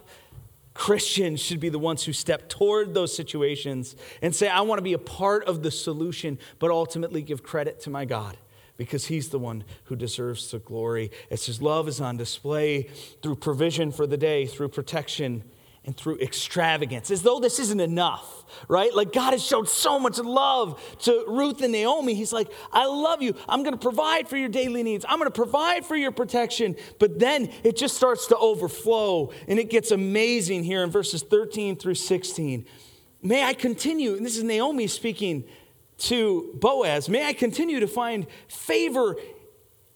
Christians 0.75 1.41
should 1.41 1.61
be 1.61 1.69
the 1.69 1.79
ones 1.79 2.05
who 2.05 2.13
step 2.13 2.49
toward 2.49 2.95
those 2.95 3.15
situations 3.15 3.95
and 4.23 4.35
say, 4.35 4.49
I 4.49 4.63
want 4.63 4.79
to 4.79 4.83
be 4.83 4.95
a 4.95 4.99
part 4.99 5.45
of 5.45 5.63
the 5.63 5.71
solution, 5.71 6.39
but 6.59 6.71
ultimately 6.71 7.23
give 7.23 7.43
credit 7.43 7.81
to 7.81 7.91
my 7.91 8.05
God 8.05 8.37
because 8.77 9.07
he's 9.07 9.29
the 9.29 9.39
one 9.39 9.65
who 9.85 9.97
deserves 9.97 10.51
the 10.51 10.59
glory. 10.59 11.11
As 11.31 11.47
his 11.47 11.61
love 11.61 11.89
is 11.89 12.01
on 12.01 12.17
display 12.17 12.85
through 13.23 13.37
provision 13.37 13.93
for 13.93 14.07
the 14.07 14.17
day, 14.17 14.47
through 14.47 14.69
protection, 14.69 15.45
and 15.85 15.97
through 15.97 16.19
extravagance, 16.19 17.11
as 17.11 17.23
though 17.23 17.41
this 17.41 17.59
isn't 17.59 17.81
enough, 17.81 18.45
right? 18.69 18.95
Like 18.95 19.13
God 19.13 19.33
has 19.33 19.45
showed 19.45 19.69
so 19.69 19.99
much 19.99 20.19
love 20.19 20.81
to 21.01 21.25
Ruth 21.27 21.61
and 21.61 21.73
Naomi. 21.73 22.15
He's 22.15 22.33
like, 22.33 22.53
I 22.73 22.87
love 22.87 23.21
you. 23.21 23.35
I'm 23.49 23.65
going 23.65 23.75
to 23.75 23.81
provide 23.81 24.29
for 24.29 24.37
your 24.37 24.49
daily 24.49 24.85
needs, 24.85 25.05
I'm 25.09 25.19
going 25.19 25.31
to 25.31 25.35
provide 25.35 25.85
for 25.85 25.97
your 25.97 26.13
protection. 26.13 26.77
But 27.01 27.19
then 27.19 27.51
it 27.65 27.77
just 27.77 27.97
starts 27.97 28.29
to 28.29 28.37
overflow, 28.37 29.33
and 29.49 29.59
it 29.59 29.71
gets 29.71 29.91
amazing 29.91 30.63
here 30.63 30.85
in 30.85 30.91
verses 30.91 31.23
13 31.23 31.77
through 31.77 31.97
16. 31.97 32.65
May 33.23 33.45
I 33.45 33.55
continue, 33.55 34.15
and 34.15 34.25
this 34.25 34.37
is 34.37 34.45
Naomi 34.45 34.87
speaking 34.87 35.45
to 35.99 36.51
Boaz, 36.55 37.09
may 37.09 37.27
I 37.27 37.33
continue 37.33 37.81
to 37.81 37.87
find 37.87 38.27
favor 38.49 39.17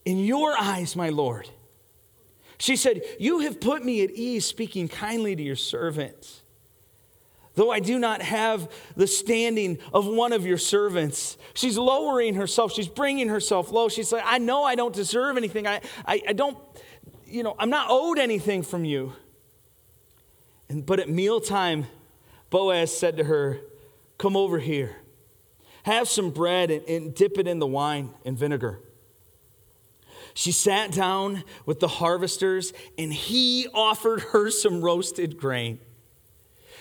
in 0.05 0.19
your 0.19 0.57
eyes, 0.59 0.95
my 0.95 1.09
Lord. 1.09 1.49
She 2.59 2.77
said, 2.77 3.03
You 3.19 3.41
have 3.41 3.61
put 3.61 3.85
me 3.85 4.03
at 4.03 4.11
ease 4.11 4.47
speaking 4.47 4.89
kindly 4.89 5.37
to 5.37 5.43
your 5.43 5.57
servant. 5.57 6.43
Though 7.55 7.71
I 7.71 7.81
do 7.81 7.99
not 7.99 8.21
have 8.21 8.71
the 8.97 9.07
standing 9.07 9.79
of 9.93 10.07
one 10.07 10.35
of 10.35 10.45
your 10.45 10.59
servants. 10.59 11.39
She's 11.55 11.79
lowering 11.79 12.35
herself. 12.35 12.73
She's 12.73 12.89
bringing 12.89 13.29
herself 13.29 13.73
low. 13.73 13.89
She's 13.89 14.13
like, 14.13 14.25
I 14.27 14.39
know 14.39 14.63
I 14.63 14.75
don't 14.75 14.95
deserve 14.95 15.39
anything. 15.39 15.67
I, 15.67 15.81
I, 16.05 16.21
I 16.29 16.33
don't, 16.35 16.59
you 17.27 17.43
know, 17.43 17.57
I'm 17.59 17.71
not 17.71 17.87
owed 17.89 18.19
anything 18.19 18.63
from 18.63 18.85
you. 18.85 19.15
And, 20.69 20.85
but 20.85 21.01
at 21.01 21.09
mealtime, 21.09 21.87
Boaz 22.51 22.97
said 22.97 23.17
to 23.17 23.25
her, 23.25 23.61
Come 24.19 24.37
over 24.37 24.59
here. 24.59 24.97
Have 25.85 26.09
some 26.09 26.31
bread 26.31 26.71
and, 26.71 26.87
and 26.89 27.15
dip 27.15 27.39
it 27.39 27.47
in 27.47 27.59
the 27.59 27.67
wine 27.67 28.11
and 28.25 28.37
vinegar. 28.37 28.81
She 30.37 30.53
sat 30.53 30.93
down 30.93 31.45
with 31.65 31.81
the 31.81 31.89
harvesters, 31.89 32.75
and 32.99 33.11
he 33.11 33.69
offered 33.73 34.21
her 34.21 34.51
some 34.51 34.83
roasted 34.83 35.39
grain. 35.39 35.81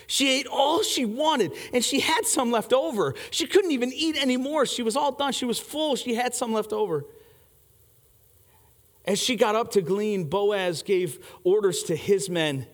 She 0.08 0.30
ate 0.30 0.46
all 0.46 0.84
she 0.84 1.06
wanted, 1.06 1.54
and 1.72 1.82
she 1.82 2.02
had 2.02 2.26
some 2.26 2.52
left 2.52 2.74
over. 2.74 3.16
She 3.32 3.48
couldn't 3.48 3.72
even 3.72 3.94
eat 3.94 4.22
anymore. 4.22 4.66
She 4.66 4.84
was 4.84 4.98
all 4.98 5.14
done. 5.14 5.32
She 5.32 5.46
was 5.46 5.58
full. 5.58 5.96
She 5.96 6.16
had 6.16 6.36
some 6.36 6.52
left 6.52 6.74
over. 6.74 7.06
As 9.06 9.20
she 9.20 9.38
got 9.38 9.56
up 9.56 9.72
to 9.72 9.82
glean, 9.82 10.26
Boaz 10.26 10.84
gave 10.84 11.26
orders 11.46 11.84
to 11.84 11.96
his 11.96 12.30
men 12.30 12.68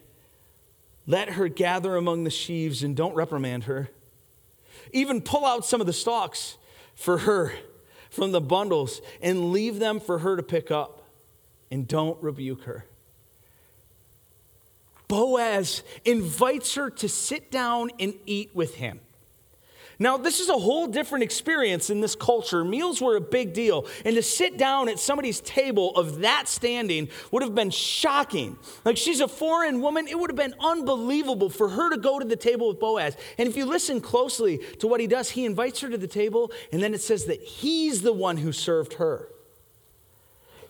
let 1.06 1.34
her 1.34 1.48
gather 1.48 1.96
among 1.96 2.24
the 2.24 2.32
sheaves 2.32 2.82
and 2.82 2.96
don't 2.96 3.14
reprimand 3.14 3.66
her. 3.66 3.92
Even 4.94 5.22
pull 5.22 5.46
out 5.46 5.64
some 5.64 5.80
of 5.80 5.86
the 5.86 5.94
stalks 5.94 6.58
for 6.96 7.20
her 7.20 7.54
from 8.12 8.32
the 8.32 8.42
bundles 8.42 9.02
and 9.22 9.52
leave 9.52 9.80
them 9.80 10.00
for 10.00 10.20
her 10.20 10.36
to 10.36 10.44
pick 10.44 10.70
up, 10.70 11.02
and 11.72 11.88
don't 11.88 12.22
rebuke 12.22 12.64
her. 12.64 12.86
Boaz 15.08 15.84
invites 16.06 16.76
her 16.76 16.90
to 16.90 17.10
sit 17.10 17.50
down 17.52 17.90
and 18.00 18.14
eat 18.26 18.52
with 18.54 18.76
him. 18.76 19.00
Now, 20.02 20.18
this 20.18 20.40
is 20.40 20.50
a 20.50 20.58
whole 20.58 20.88
different 20.88 21.24
experience 21.24 21.92
in 21.92 22.02
this 22.02 22.16
culture. 22.16 22.66
Meals 22.66 23.00
were 23.00 23.18
a 23.18 23.22
big 23.22 23.54
deal. 23.54 23.86
And 24.04 24.16
to 24.16 24.24
sit 24.24 24.58
down 24.58 24.90
at 24.90 24.98
somebody's 24.98 25.42
table 25.42 25.96
of 25.96 26.22
that 26.22 26.48
standing 26.48 27.08
would 27.30 27.44
have 27.44 27.54
been 27.54 27.70
shocking. 27.70 28.58
Like, 28.84 28.98
she's 28.98 29.20
a 29.20 29.28
foreign 29.28 29.80
woman. 29.80 30.08
It 30.08 30.18
would 30.18 30.32
have 30.32 30.38
been 30.38 30.56
unbelievable 30.60 31.52
for 31.52 31.70
her 31.70 31.92
to 31.92 31.98
go 31.98 32.18
to 32.18 32.26
the 32.26 32.36
table 32.36 32.70
with 32.70 32.80
Boaz. 32.80 33.16
And 33.38 33.48
if 33.48 33.56
you 33.56 33.66
listen 33.66 34.02
closely 34.02 34.58
to 34.80 34.88
what 34.88 35.02
he 35.02 35.06
does, 35.06 35.30
he 35.30 35.46
invites 35.46 35.82
her 35.82 35.90
to 35.90 36.00
the 36.00 36.08
table, 36.08 36.52
and 36.72 36.82
then 36.82 36.96
it 36.96 37.02
says 37.04 37.26
that 37.26 37.40
he's 37.40 38.02
the 38.02 38.12
one 38.12 38.38
who 38.38 38.52
served 38.52 38.94
her. 38.94 39.30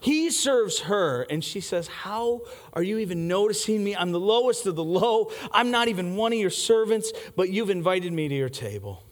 He 0.02 0.30
serves 0.30 0.80
her, 0.82 1.22
and 1.30 1.42
she 1.42 1.62
says, 1.62 1.88
How 1.88 2.42
are 2.74 2.84
you 2.84 2.98
even 2.98 3.30
noticing 3.30 3.82
me? 3.82 3.96
I'm 3.96 4.12
the 4.12 4.20
lowest 4.20 4.66
of 4.68 4.76
the 4.76 4.84
low. 4.84 5.32
I'm 5.54 5.72
not 5.72 5.88
even 5.88 6.18
one 6.18 6.34
of 6.34 6.40
your 6.40 6.50
servants, 6.50 7.14
but 7.38 7.48
you've 7.50 7.70
invited 7.70 8.12
me 8.12 8.28
to 8.28 8.36
your 8.36 8.50
table. 8.50 9.06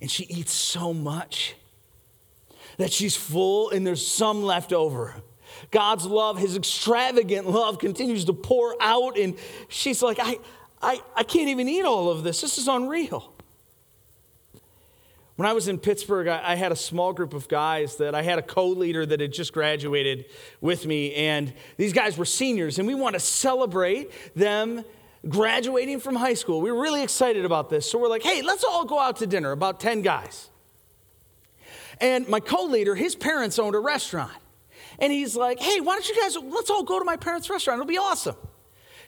And 0.00 0.10
she 0.10 0.24
eats 0.24 0.52
so 0.52 0.94
much 0.94 1.56
that 2.76 2.92
she's 2.92 3.16
full 3.16 3.70
and 3.70 3.86
there's 3.86 4.06
some 4.06 4.42
left 4.42 4.72
over. 4.72 5.14
God's 5.70 6.06
love, 6.06 6.38
his 6.38 6.56
extravagant 6.56 7.48
love, 7.48 7.78
continues 7.78 8.24
to 8.26 8.32
pour 8.32 8.76
out. 8.80 9.18
And 9.18 9.36
she's 9.68 10.02
like, 10.02 10.18
I, 10.20 10.38
I, 10.80 11.00
I 11.16 11.22
can't 11.24 11.48
even 11.48 11.68
eat 11.68 11.84
all 11.84 12.10
of 12.10 12.22
this. 12.22 12.40
This 12.40 12.58
is 12.58 12.68
unreal. 12.68 13.32
When 15.36 15.46
I 15.46 15.52
was 15.52 15.68
in 15.68 15.78
Pittsburgh, 15.78 16.26
I, 16.26 16.52
I 16.52 16.54
had 16.56 16.72
a 16.72 16.76
small 16.76 17.12
group 17.12 17.32
of 17.32 17.48
guys 17.48 17.96
that 17.96 18.14
I 18.14 18.22
had 18.22 18.38
a 18.38 18.42
co 18.42 18.66
leader 18.68 19.06
that 19.06 19.20
had 19.20 19.32
just 19.32 19.52
graduated 19.52 20.26
with 20.60 20.86
me. 20.86 21.14
And 21.14 21.52
these 21.76 21.92
guys 21.92 22.18
were 22.18 22.24
seniors, 22.24 22.78
and 22.78 22.88
we 22.88 22.94
want 22.94 23.14
to 23.14 23.20
celebrate 23.20 24.10
them 24.34 24.84
graduating 25.28 26.00
from 26.00 26.16
high 26.16 26.34
school. 26.34 26.60
We 26.60 26.72
were 26.72 26.80
really 26.80 27.02
excited 27.02 27.44
about 27.44 27.70
this. 27.70 27.90
So 27.90 27.98
we're 27.98 28.08
like, 28.08 28.22
hey, 28.22 28.42
let's 28.42 28.64
all 28.64 28.84
go 28.84 28.98
out 28.98 29.16
to 29.16 29.26
dinner, 29.26 29.52
about 29.52 29.80
10 29.80 30.02
guys. 30.02 30.50
And 32.00 32.28
my 32.28 32.40
co 32.40 32.64
leader, 32.64 32.94
his 32.94 33.14
parents 33.14 33.58
owned 33.58 33.74
a 33.74 33.80
restaurant. 33.80 34.32
And 34.98 35.12
he's 35.12 35.36
like, 35.36 35.60
hey, 35.60 35.80
why 35.80 35.94
don't 35.94 36.08
you 36.08 36.20
guys, 36.20 36.36
let's 36.36 36.70
all 36.70 36.82
go 36.82 36.98
to 36.98 37.04
my 37.04 37.16
parents' 37.16 37.50
restaurant. 37.50 37.78
It'll 37.78 37.88
be 37.88 37.98
awesome. 37.98 38.36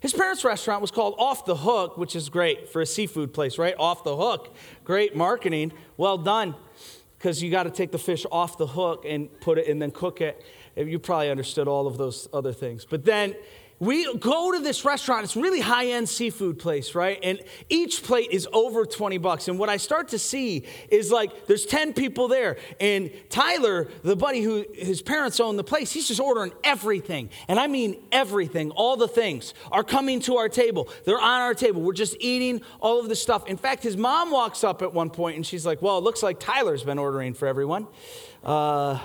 His 0.00 0.12
parents' 0.12 0.44
restaurant 0.44 0.80
was 0.80 0.90
called 0.90 1.14
Off 1.18 1.44
the 1.44 1.56
Hook, 1.56 1.98
which 1.98 2.16
is 2.16 2.28
great 2.28 2.70
for 2.70 2.80
a 2.80 2.87
seafood 2.87 3.35
place, 3.35 3.59
right? 3.59 3.74
Off 3.78 4.02
the 4.02 4.16
Hook. 4.16 4.54
Great 4.85 5.14
marketing. 5.14 5.72
Well 5.96 6.16
done, 6.16 6.54
because 7.18 7.42
you 7.42 7.50
got 7.50 7.64
to 7.64 7.70
take 7.70 7.92
the 7.92 7.98
fish 7.98 8.24
off 8.33 8.56
the 8.56 8.66
hook 8.66 9.04
and 9.06 9.28
put 9.40 9.59
it 9.59 9.68
and 9.68 9.80
then 9.80 9.90
cook 9.90 10.22
it. 10.22 10.42
You 10.74 10.98
probably 10.98 11.28
understood 11.28 11.68
all 11.68 11.87
of 11.87 11.98
those 11.98 12.28
other 12.33 12.52
things. 12.54 12.87
But 12.87 13.04
then 13.04 13.35
we 13.81 14.14
go 14.19 14.53
to 14.53 14.61
this 14.61 14.85
restaurant 14.85 15.25
it's 15.25 15.35
really 15.35 15.61
high-end 15.61 16.09
seafood 16.09 16.59
place 16.59 16.95
right? 16.95 17.19
And 17.23 17.40
each 17.69 18.03
plate 18.05 18.29
is 18.31 18.47
over 18.53 18.85
20 18.85 19.19
bucks. 19.19 19.49
And 19.49 19.59
what 19.59 19.69
i 19.69 19.79
start 19.79 20.09
to 20.09 20.19
see 20.19 20.64
is 20.90 21.11
like 21.11 21.47
there's 21.47 21.66
10 21.66 21.95
people 21.95 22.29
there. 22.29 22.59
And 22.79 23.11
tyler 23.31 23.88
the 24.03 24.14
buddy 24.14 24.43
who 24.43 24.66
his 24.75 25.03
parents 25.03 25.40
own 25.40 25.57
the 25.57 25.64
place 25.64 25.90
he's 25.90 26.07
just 26.07 26.21
ordering 26.21 26.53
everything. 26.62 27.31
And 27.49 27.59
i 27.59 27.66
mean 27.66 27.97
everything 28.12 28.71
all 28.73 28.97
the 28.97 29.09
things 29.09 29.55
are 29.73 29.83
coming 29.83 30.21
to 30.21 30.37
our 30.37 30.49
table. 30.49 30.88
They're 31.05 31.21
on 31.21 31.40
our 31.40 31.55
table. 31.55 31.81
We're 31.81 31.95
just 31.95 32.16
eating 32.21 32.61
all 32.81 33.01
of 33.01 33.09
the 33.09 33.16
stuff. 33.16 33.47
In 33.47 33.57
fact 33.57 33.83
his 33.83 33.97
mom 33.97 34.31
walks 34.31 34.62
up 34.62 34.83
at 34.83 34.93
one 34.93 35.11
point 35.11 35.37
and 35.37 35.47
she's 35.47 35.64
like 35.64 35.81
well 35.81 35.97
it 35.97 36.05
looks 36.05 36.23
like 36.23 36.38
tyler's 36.38 36.85
been 36.85 36.99
ordering 36.99 37.33
for 37.33 37.49
everyone. 37.49 37.87
Uh, 38.45 38.99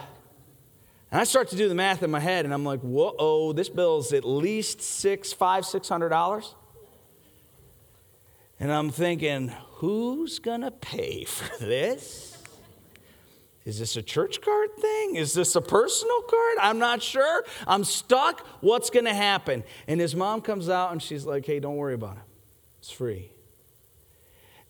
and 1.12 1.22
I 1.22 1.24
start 1.24 1.50
to 1.50 1.56
do 1.56 1.70
the 1.70 1.76
math 1.76 2.04
in 2.04 2.12
my 2.12 2.20
head, 2.20 2.46
and 2.46 2.54
I'm 2.54 2.65
like, 2.65 2.82
whoa, 2.82 3.54
this 3.54 3.70
bill's 3.70 4.12
at 4.13 4.26
least 4.26 4.82
six, 4.82 5.34
five, 5.34 5.65
six 5.65 5.88
hundred 5.88 6.10
dollars. 6.10 6.56
And 8.60 8.72
I'm 8.72 8.89
thinking, 8.89 9.50
who's 9.76 10.39
gonna 10.39 10.72
pay 10.72 11.24
for 11.26 11.63
this? 11.63 12.32
Is 13.65 13.80
this 13.80 13.96
a 13.98 14.04
church 14.04 14.41
card 14.41 14.70
thing? 14.80 15.15
Is 15.15 15.34
this 15.34 15.56
a 15.56 15.62
personal 15.62 16.22
card? 16.22 16.58
I'm 16.62 16.78
not 16.78 17.02
sure. 17.02 17.44
I'm 17.65 17.84
stuck. 17.84 18.46
What's 18.62 18.91
gonna 18.91 19.13
happen? 19.13 19.63
And 19.88 20.00
his 20.00 20.15
mom 20.15 20.41
comes 20.41 20.70
out 20.70 20.91
and 20.91 21.02
she's 21.02 21.26
like, 21.26 21.46
hey, 21.46 21.60
don't 21.60 21.76
worry 21.76 21.96
about 21.96 22.18
it. 22.18 22.24
It's 22.80 22.91
free. 22.91 23.32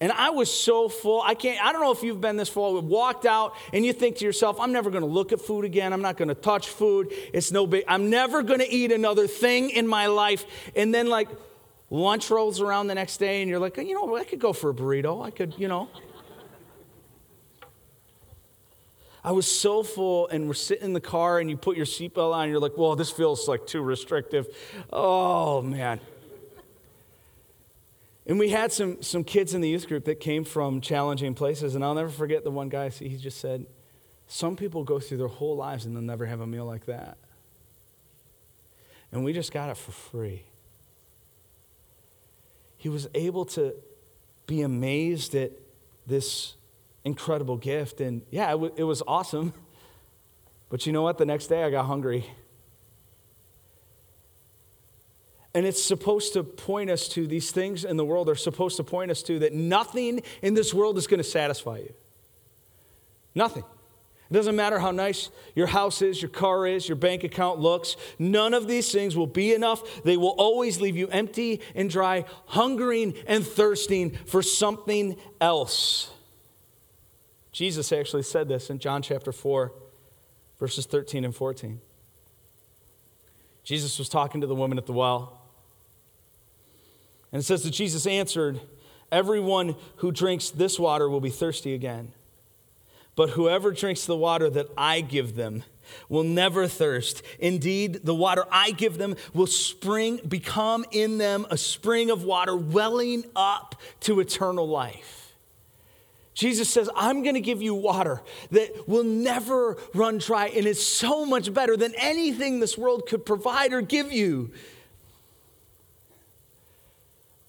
And 0.05 0.11
I 0.11 0.29
was 0.29 0.53
so 0.53 0.87
full. 0.87 1.23
I 1.23 1.33
can't, 1.33 1.59
I 1.65 1.71
don't 1.71 1.81
know 1.81 1.91
if 1.91 2.03
you've 2.03 2.21
been 2.21 2.37
this 2.37 2.47
full. 2.47 2.79
Walked 2.79 3.25
out 3.25 3.55
and 3.73 3.83
you 3.83 3.91
think 3.91 4.17
to 4.17 4.25
yourself, 4.25 4.59
I'm 4.59 4.71
never 4.71 4.91
going 4.91 5.01
to 5.01 5.09
look 5.09 5.31
at 5.31 5.41
food 5.41 5.65
again. 5.65 5.93
I'm 5.93 6.03
not 6.03 6.15
going 6.15 6.27
to 6.27 6.35
touch 6.35 6.67
food. 6.67 7.11
It's 7.33 7.51
no 7.51 7.65
big, 7.65 7.85
I'm 7.87 8.11
never 8.11 8.43
going 8.43 8.59
to 8.59 8.71
eat 8.71 8.91
another 8.91 9.25
thing 9.25 9.71
in 9.71 9.87
my 9.87 10.05
life. 10.05 10.45
And 10.75 10.93
then, 10.93 11.07
like, 11.07 11.27
lunch 11.89 12.29
rolls 12.29 12.61
around 12.61 12.85
the 12.85 12.93
next 12.93 13.17
day 13.17 13.41
and 13.41 13.49
you're 13.49 13.57
like, 13.57 13.77
you 13.77 13.95
know, 13.95 14.15
I 14.15 14.25
could 14.25 14.37
go 14.37 14.53
for 14.53 14.69
a 14.69 14.75
burrito. 14.75 15.25
I 15.25 15.31
could, 15.31 15.55
you 15.57 15.67
know. 15.67 15.89
I 19.23 19.31
was 19.31 19.47
so 19.47 19.81
full, 19.81 20.27
and 20.27 20.47
we're 20.47 20.53
sitting 20.53 20.85
in 20.85 20.93
the 20.93 21.01
car, 21.01 21.39
and 21.39 21.49
you 21.49 21.57
put 21.57 21.75
your 21.75 21.87
seatbelt 21.87 22.31
on, 22.31 22.43
and 22.43 22.51
you're 22.51 22.61
like, 22.61 22.77
well, 22.77 22.95
this 22.95 23.09
feels 23.09 23.47
like 23.47 23.65
too 23.65 23.81
restrictive. 23.81 24.55
Oh, 24.93 25.63
man. 25.63 25.99
And 28.27 28.39
we 28.39 28.49
had 28.49 28.71
some, 28.71 29.01
some 29.01 29.23
kids 29.23 29.53
in 29.53 29.61
the 29.61 29.69
youth 29.69 29.87
group 29.87 30.05
that 30.05 30.19
came 30.19 30.43
from 30.43 30.81
challenging 30.81 31.35
places. 31.35 31.75
And 31.75 31.83
I'll 31.83 31.93
never 31.93 32.09
forget 32.09 32.43
the 32.43 32.51
one 32.51 32.69
guy, 32.69 32.89
he 32.89 33.17
just 33.17 33.39
said, 33.39 33.65
Some 34.27 34.55
people 34.55 34.83
go 34.83 34.99
through 34.99 35.17
their 35.17 35.27
whole 35.27 35.55
lives 35.55 35.85
and 35.85 35.95
they'll 35.95 36.03
never 36.03 36.25
have 36.25 36.41
a 36.41 36.47
meal 36.47 36.65
like 36.65 36.85
that. 36.87 37.17
And 39.11 39.23
we 39.23 39.31
just 39.31 39.51
got 39.51 39.69
it 39.69 39.77
for 39.77 39.91
free. 39.91 40.43
He 42.77 42.89
was 42.89 43.07
able 43.13 43.45
to 43.45 43.75
be 44.47 44.61
amazed 44.61 45.35
at 45.35 45.51
this 46.07 46.55
incredible 47.03 47.57
gift. 47.57 48.01
And 48.01 48.23
yeah, 48.31 48.47
it, 48.49 48.53
w- 48.53 48.73
it 48.75 48.83
was 48.83 49.01
awesome. 49.07 49.53
But 50.67 50.87
you 50.87 50.91
know 50.91 51.03
what? 51.03 51.19
The 51.19 51.27
next 51.27 51.45
day 51.45 51.63
I 51.63 51.69
got 51.69 51.85
hungry. 51.85 52.25
And 55.55 55.65
it's 55.65 55.81
supposed 55.81 56.33
to 56.33 56.43
point 56.43 56.89
us 56.89 57.07
to 57.09 57.25
these 57.25 57.49
things 57.49 57.85
in 57.85 57.95
the 57.95 58.03
world 58.03 58.27
are 58.27 58.35
supposed 58.35 58.75
to 58.75 58.83
point 58.83 59.09
us 59.09 59.23
to 59.23 59.39
that 59.39 59.53
nothing 59.53 60.21
in 60.41 60.53
this 60.53 60.73
world 60.73 60.97
is 60.97 61.07
going 61.07 61.19
to 61.19 61.23
satisfy 61.23 61.77
you. 61.77 61.93
Nothing. 63.33 63.63
It 64.29 64.33
doesn't 64.33 64.57
matter 64.57 64.79
how 64.79 64.91
nice 64.91 65.29
your 65.55 65.67
house 65.67 66.01
is, 66.01 66.21
your 66.21 66.29
car 66.29 66.67
is, 66.67 66.89
your 66.89 66.97
bank 66.97 67.23
account 67.23 67.59
looks. 67.59 67.95
None 68.19 68.53
of 68.53 68.67
these 68.67 68.91
things 68.91 69.15
will 69.15 69.27
be 69.27 69.53
enough. 69.53 70.03
They 70.03 70.17
will 70.17 70.35
always 70.37 70.81
leave 70.81 70.97
you 70.97 71.07
empty 71.07 71.61
and 71.73 71.89
dry, 71.89 72.25
hungering 72.47 73.13
and 73.25 73.47
thirsting 73.47 74.11
for 74.25 74.41
something 74.41 75.15
else. 75.39 76.11
Jesus 77.53 77.93
actually 77.93 78.23
said 78.23 78.49
this 78.49 78.69
in 78.69 78.79
John 78.79 79.01
chapter 79.01 79.31
4, 79.31 79.71
verses 80.59 80.85
13 80.85 81.23
and 81.23 81.33
14. 81.33 81.79
Jesus 83.63 83.97
was 83.97 84.09
talking 84.09 84.41
to 84.41 84.47
the 84.47 84.55
woman 84.55 84.77
at 84.77 84.85
the 84.85 84.91
well. 84.91 85.43
And 87.35 87.41
it 87.41 87.45
says 87.45 87.63
that 87.63 87.71
Jesus 87.71 88.07
answered, 88.07 88.61
Everyone 89.11 89.75
who 89.97 90.13
drinks 90.13 90.51
this 90.51 90.79
water 90.79 91.09
will 91.09 91.19
be 91.19 91.29
thirsty 91.29 91.73
again. 91.73 92.13
But 93.17 93.31
whoever 93.31 93.73
drinks 93.73 94.05
the 94.05 94.15
water 94.15 94.49
that 94.51 94.69
I 94.77 95.01
give 95.01 95.35
them 95.35 95.63
will 96.07 96.23
never 96.23 96.65
thirst. 96.65 97.23
Indeed, 97.37 98.05
the 98.05 98.15
water 98.15 98.45
I 98.49 98.71
give 98.71 98.97
them 98.97 99.17
will 99.33 99.47
spring, 99.47 100.21
become 100.25 100.85
in 100.91 101.17
them 101.17 101.45
a 101.51 101.57
spring 101.57 102.09
of 102.09 102.23
water 102.23 102.55
welling 102.55 103.25
up 103.35 103.81
to 103.99 104.21
eternal 104.21 104.65
life. 104.65 105.33
Jesus 106.35 106.69
says, 106.69 106.89
I'm 106.95 107.21
going 107.21 107.35
to 107.35 107.41
give 107.41 107.61
you 107.61 107.75
water 107.75 108.21
that 108.51 108.87
will 108.87 109.03
never 109.03 109.75
run 109.93 110.19
dry 110.19 110.47
and 110.55 110.65
is 110.65 110.87
so 110.87 111.25
much 111.25 111.53
better 111.53 111.75
than 111.75 111.93
anything 111.97 112.61
this 112.61 112.77
world 112.77 113.07
could 113.09 113.25
provide 113.25 113.73
or 113.73 113.81
give 113.81 114.13
you. 114.13 114.51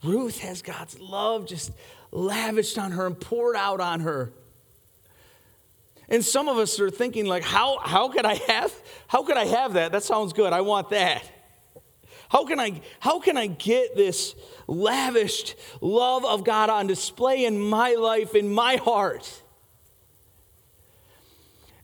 Ruth 0.07 0.39
has 0.39 0.63
God's 0.63 0.99
love 1.01 1.47
just 1.47 1.73
lavished 2.13 2.79
on 2.79 2.93
her 2.93 3.07
and 3.07 3.19
poured 3.19 3.57
out 3.57 3.81
on 3.81 4.01
her. 4.01 4.33
And 6.09 6.25
some 6.25 6.49
of 6.49 6.57
us 6.57 6.79
are 6.79 6.91
thinking 6.91 7.27
like, 7.27 7.43
how, 7.43 7.79
how 7.79 8.09
could 8.09 8.25
I 8.25 8.35
have, 8.35 8.73
how 9.09 9.25
could 9.25 9.37
I 9.37 9.47
have 9.47 9.73
that? 9.73 9.93
That 9.93 10.05
sounds 10.05 10.33
good. 10.33 10.53
I 10.53 10.61
want 10.61 10.91
that. 10.91 11.29
How 12.29 12.45
can 12.45 12.59
I, 12.59 12.81
how 13.01 13.21
can 13.21 13.37
I 13.37 13.47
get 13.47 13.97
this 13.97 14.35
lavished 14.67 15.57
love 15.81 16.25
of 16.25 16.45
God 16.45 16.71
on 16.71 16.87
display 16.87 17.45
in 17.45 17.61
my 17.61 17.95
life, 17.95 18.35
in 18.35 18.53
my 18.53 18.77
heart? 18.77 19.43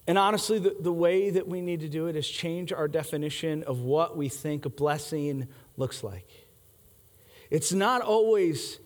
And 0.07 0.19
honestly, 0.19 0.59
the, 0.59 0.77
the 0.79 0.93
way 0.93 1.31
that 1.31 1.47
we 1.47 1.61
need 1.61 1.81
to 1.81 1.89
do 1.89 2.07
it 2.07 2.17
is 2.17 2.29
change 2.29 2.73
our 2.73 2.89
definition 2.89 3.63
of 3.65 3.81
what 3.81 4.17
we 4.17 4.29
think 4.29 4.67
a 4.67 4.69
blessing 4.69 5.49
looks 5.77 6.03
like. 6.03 6.42
It's 7.53 7.71
not 7.71 8.01
always 8.01 8.79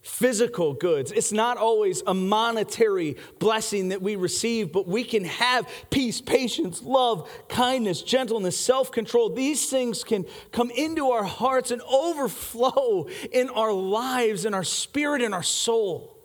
physical 0.00 0.72
goods. 0.72 1.12
It's 1.12 1.30
not 1.30 1.58
always 1.58 2.02
a 2.06 2.14
monetary 2.14 3.18
blessing 3.38 3.90
that 3.90 4.00
we 4.00 4.16
receive, 4.16 4.72
but 4.72 4.88
we 4.88 5.04
can 5.04 5.24
have 5.24 5.68
peace, 5.90 6.22
patience, 6.22 6.82
love, 6.82 7.30
kindness, 7.50 8.00
gentleness, 8.00 8.58
self 8.58 8.90
control. 8.90 9.28
These 9.28 9.68
things 9.68 10.02
can 10.04 10.24
come 10.52 10.70
into 10.70 11.10
our 11.10 11.24
hearts 11.24 11.70
and 11.70 11.82
overflow 11.82 13.08
in 13.30 13.50
our 13.50 13.74
lives, 13.74 14.46
in 14.46 14.54
our 14.54 14.64
spirit, 14.64 15.20
in 15.20 15.34
our 15.34 15.42
soul. 15.42 16.16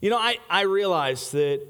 You 0.00 0.08
know, 0.08 0.16
I, 0.16 0.38
I 0.48 0.62
realize 0.62 1.32
that, 1.32 1.60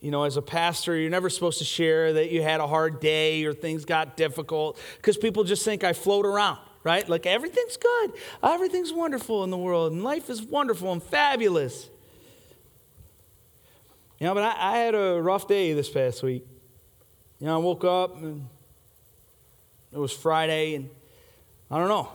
you 0.00 0.12
know, 0.12 0.22
as 0.22 0.36
a 0.36 0.42
pastor, 0.42 0.96
you're 0.96 1.10
never 1.10 1.30
supposed 1.30 1.58
to 1.58 1.64
share 1.64 2.12
that 2.12 2.30
you 2.30 2.42
had 2.42 2.60
a 2.60 2.66
hard 2.68 3.00
day 3.00 3.44
or 3.44 3.54
things 3.54 3.84
got 3.84 4.16
difficult 4.16 4.78
because 4.98 5.16
people 5.16 5.42
just 5.42 5.64
think 5.64 5.82
I 5.82 5.94
float 5.94 6.26
around 6.26 6.60
right? 6.86 7.08
Like 7.08 7.26
everything's 7.26 7.76
good, 7.76 8.12
everything's 8.44 8.92
wonderful 8.92 9.42
in 9.42 9.50
the 9.50 9.58
world, 9.58 9.92
and 9.92 10.04
life 10.04 10.30
is 10.30 10.40
wonderful 10.40 10.92
and 10.92 11.02
fabulous. 11.02 11.90
You 14.20 14.28
know, 14.28 14.34
but 14.34 14.44
I, 14.44 14.74
I 14.74 14.78
had 14.78 14.94
a 14.94 15.20
rough 15.20 15.48
day 15.48 15.72
this 15.72 15.90
past 15.90 16.22
week. 16.22 16.46
You 17.40 17.48
know, 17.48 17.56
I 17.56 17.58
woke 17.58 17.84
up 17.84 18.22
and 18.22 18.46
it 19.92 19.98
was 19.98 20.12
Friday, 20.12 20.76
and 20.76 20.88
I 21.72 21.78
don't 21.78 21.88
know, 21.88 22.08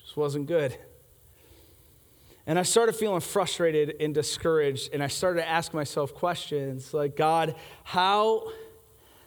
just 0.00 0.16
wasn't 0.16 0.46
good. 0.46 0.74
And 2.46 2.58
I 2.58 2.62
started 2.62 2.96
feeling 2.96 3.20
frustrated 3.20 3.96
and 4.00 4.14
discouraged, 4.14 4.88
and 4.94 5.02
I 5.02 5.08
started 5.08 5.42
to 5.42 5.48
ask 5.48 5.74
myself 5.74 6.14
questions 6.14 6.94
like, 6.94 7.14
God, 7.14 7.56
how, 7.84 8.52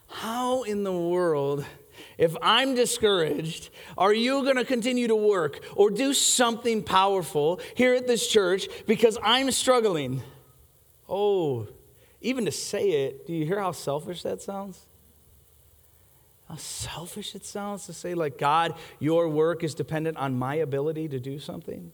how 0.08 0.64
in 0.64 0.84
the 0.84 0.92
world 0.92 1.66
if 2.18 2.36
I'm 2.42 2.76
discouraged, 2.76 3.70
are 3.98 4.14
you 4.14 4.44
going 4.44 4.56
to 4.56 4.66
continue 4.66 5.08
to 5.08 5.16
work 5.16 5.60
or 5.76 5.90
do 5.90 6.14
something 6.14 6.84
powerful 6.84 7.60
here 7.76 7.94
at 7.94 8.08
this 8.08 8.28
church 8.28 8.68
because 8.88 9.18
I'm 9.24 9.52
struggling? 9.52 10.22
Oh, 11.08 11.68
even 12.22 12.46
to 12.46 12.52
say 12.52 13.06
it, 13.06 13.28
do 13.28 13.34
you 13.34 13.46
hear 13.46 13.60
how 13.60 13.72
selfish 13.72 14.24
that 14.24 14.42
sounds? 14.42 14.86
How 16.48 16.56
selfish 16.56 17.36
it 17.36 17.46
sounds 17.46 17.86
to 17.86 17.94
say, 17.94 18.14
like, 18.14 18.38
God, 18.38 18.76
your 19.00 19.28
work 19.30 19.64
is 19.64 19.74
dependent 19.74 20.18
on 20.18 20.38
my 20.38 20.56
ability 20.56 21.08
to 21.10 21.20
do 21.20 21.40
something. 21.40 21.92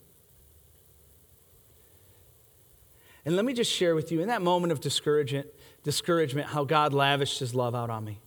And 3.24 3.36
let 3.36 3.46
me 3.46 3.54
just 3.54 3.72
share 3.72 3.94
with 3.94 4.12
you 4.12 4.22
in 4.22 4.30
that 4.30 4.42
moment 4.42 4.72
of 4.72 4.80
discouragement, 4.80 5.48
discouragement 5.84 6.48
how 6.48 6.64
God 6.64 6.94
lavished 6.94 7.40
his 7.40 7.54
love 7.54 7.76
out 7.76 7.90
on 7.90 8.06
me 8.06 8.20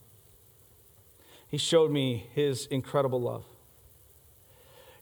he 1.51 1.57
showed 1.57 1.91
me 1.91 2.29
his 2.33 2.65
incredible 2.67 3.21
love. 3.21 3.43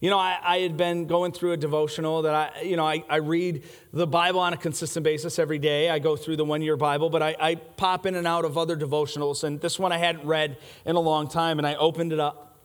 You 0.02 0.10
know, 0.10 0.18
I, 0.18 0.40
I, 0.42 0.58
had 0.60 0.78
been 0.78 1.06
going 1.08 1.32
through 1.32 1.52
a 1.52 1.58
devotional 1.58 2.22
that 2.24 2.34
I, 2.34 2.62
you 2.62 2.76
know, 2.76 2.88
I, 2.88 3.04
I, 3.10 3.18
read 3.18 3.64
the 3.92 4.08
Bible 4.08 4.40
on 4.40 4.54
a 4.54 4.58
consistent 4.58 5.04
basis 5.04 5.38
every 5.38 5.60
day. 5.60 5.90
I 5.90 6.00
go 6.00 6.16
through 6.16 6.38
the 6.38 6.46
one 6.46 6.62
year 6.62 6.78
Bible, 6.78 7.10
but 7.10 7.22
I, 7.22 7.36
I 7.40 7.56
pop 7.56 8.06
in 8.06 8.16
and 8.16 8.26
out 8.26 8.46
of 8.46 8.58
other 8.58 8.78
devotionals. 8.78 9.44
And 9.44 9.60
this 9.60 9.78
one 9.78 9.92
I 9.92 9.98
hadn't 9.98 10.26
read 10.26 10.58
in 10.86 10.96
a 10.96 11.02
long 11.02 11.28
time, 11.28 11.60
and 11.60 11.68
I 11.68 11.76
opened 11.76 12.14
it 12.14 12.20
up 12.20 12.58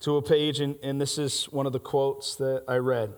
to 0.00 0.16
a 0.16 0.22
page, 0.22 0.60
and, 0.60 0.76
and 0.82 1.00
this 1.00 1.16
is 1.16 1.46
one 1.46 1.66
of 1.66 1.72
the 1.72 1.80
quotes 1.80 2.36
that 2.36 2.64
I 2.68 2.76
read. 2.76 3.14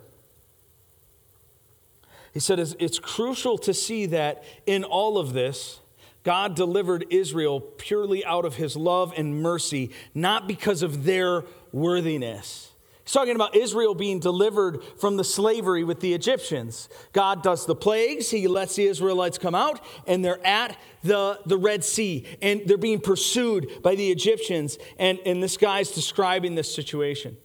He 2.33 2.39
said, 2.39 2.61
It's 2.61 2.99
crucial 3.01 3.59
to 3.59 3.75
see 3.75 4.07
that 4.07 4.45
in 4.67 4.85
all 4.85 5.19
of 5.19 5.33
this, 5.33 5.81
God 6.23 6.55
delivered 6.55 7.07
Israel 7.11 7.61
purely 7.61 8.25
out 8.25 8.45
of 8.45 8.57
his 8.57 8.77
love 8.77 9.13
and 9.17 9.41
mercy, 9.43 9.91
not 10.15 10.47
because 10.47 10.83
of 10.83 11.05
their 11.05 11.45
worthiness. 11.73 12.71
He's 13.05 13.15
talking 13.15 13.35
about 13.35 13.57
Israel 13.57 13.95
being 13.95 14.21
delivered 14.21 14.85
from 14.99 15.17
the 15.17 15.25
slavery 15.25 15.83
with 15.83 16.01
the 16.01 16.15
Egyptians. 16.15 16.89
God 17.13 17.43
does 17.43 17.67
the 17.67 17.75
plagues, 17.75 18.31
he 18.31 18.47
lets 18.47 18.77
the 18.77 18.85
Israelites 18.85 19.39
come 19.39 19.55
out, 19.55 19.81
and 20.07 20.25
they're 20.25 20.47
at 20.47 20.79
the, 21.03 21.41
the 21.47 21.57
Red 21.57 21.83
Sea, 21.83 22.25
and 22.43 22.63
they're 22.67 22.77
being 22.79 23.01
pursued 23.01 23.83
by 23.83 23.95
the 23.95 24.11
Egyptians. 24.11 24.79
And, 24.99 25.19
and 25.25 25.43
this 25.43 25.57
guy's 25.57 25.91
describing 25.91 26.55
this 26.55 26.73
situation. 26.73 27.37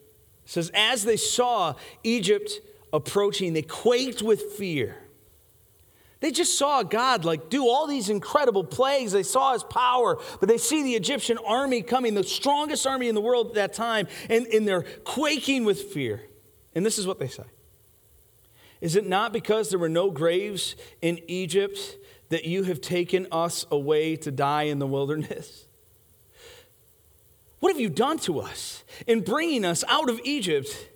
It 0.44 0.50
says, 0.52 0.70
As 0.76 1.04
they 1.04 1.18
saw 1.18 1.76
Egypt 2.04 2.60
approaching, 2.94 3.54
they 3.54 3.64
quaked 3.64 4.22
with 4.22 4.54
fear. 4.54 5.05
They 6.26 6.32
just 6.32 6.58
saw 6.58 6.82
God 6.82 7.24
like 7.24 7.52
do 7.52 7.70
all 7.70 7.86
these 7.86 8.10
incredible 8.10 8.64
plagues. 8.64 9.12
They 9.12 9.22
saw 9.22 9.54
his 9.54 9.64
power, 9.64 10.18
but 10.40 10.50
they 10.50 10.58
see 10.58 10.82
the 10.82 10.96
Egyptian 10.96 11.38
army 11.46 11.84
coming, 11.84 12.16
the 12.16 12.24
strongest 12.24 12.88
army 12.88 13.10
in 13.10 13.14
the 13.14 13.22
world 13.22 13.50
at 13.50 13.54
that 13.54 13.74
time, 13.74 14.08
and, 14.28 14.48
and 14.48 14.68
they're 14.68 14.88
quaking 15.04 15.66
with 15.66 15.84
fear. 15.94 16.24
And 16.74 16.84
this 16.84 16.98
is 16.98 17.06
what 17.06 17.20
they 17.20 17.28
say 17.28 17.44
Is 18.82 18.96
it 18.96 19.06
not 19.06 19.34
because 19.34 19.70
there 19.70 19.78
were 19.78 19.88
no 19.88 20.10
graves 20.10 20.76
in 21.00 21.20
Egypt 21.28 21.78
that 22.30 22.46
you 22.46 22.64
have 22.64 22.82
taken 22.82 23.28
us 23.32 23.68
away 23.70 24.16
to 24.16 24.32
die 24.32 24.64
in 24.64 24.80
the 24.80 24.88
wilderness? 24.88 25.68
What 27.60 27.72
have 27.72 27.80
you 27.80 27.90
done 27.90 28.18
to 28.22 28.40
us 28.40 28.84
in 29.06 29.22
bringing 29.22 29.64
us 29.64 29.84
out 29.88 30.10
of 30.10 30.20
Egypt? 30.24 30.90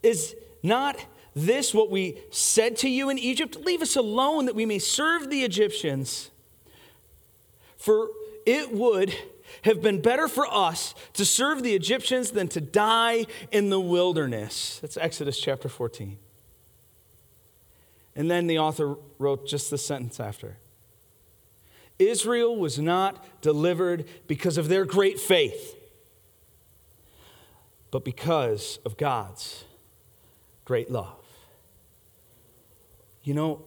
Is 0.00 0.36
not 0.62 1.04
this 1.34 1.74
what 1.74 1.90
we 1.90 2.18
said 2.30 2.76
to 2.78 2.88
you 2.88 3.10
in 3.10 3.18
Egypt? 3.18 3.56
Leave 3.64 3.82
us 3.82 3.96
alone 3.96 4.46
that 4.46 4.54
we 4.54 4.66
may 4.66 4.78
serve 4.78 5.30
the 5.30 5.42
Egyptians. 5.42 6.30
For 7.76 8.08
it 8.46 8.72
would 8.72 9.14
have 9.62 9.82
been 9.82 10.00
better 10.00 10.28
for 10.28 10.46
us 10.46 10.94
to 11.14 11.24
serve 11.24 11.62
the 11.62 11.74
Egyptians 11.74 12.30
than 12.30 12.48
to 12.48 12.60
die 12.60 13.26
in 13.50 13.70
the 13.70 13.80
wilderness. 13.80 14.78
That's 14.80 14.96
Exodus 14.96 15.38
chapter 15.38 15.68
14. 15.68 16.18
And 18.16 18.30
then 18.30 18.46
the 18.46 18.58
author 18.58 18.96
wrote 19.18 19.46
just 19.46 19.70
the 19.70 19.78
sentence 19.78 20.20
after 20.20 20.58
Israel 21.98 22.56
was 22.56 22.78
not 22.78 23.40
delivered 23.40 24.04
because 24.26 24.58
of 24.58 24.68
their 24.68 24.84
great 24.84 25.20
faith, 25.20 25.76
but 27.90 28.04
because 28.04 28.78
of 28.84 28.96
God's 28.96 29.64
great 30.64 30.90
love. 30.90 31.23
You 33.24 33.34
know, 33.34 33.62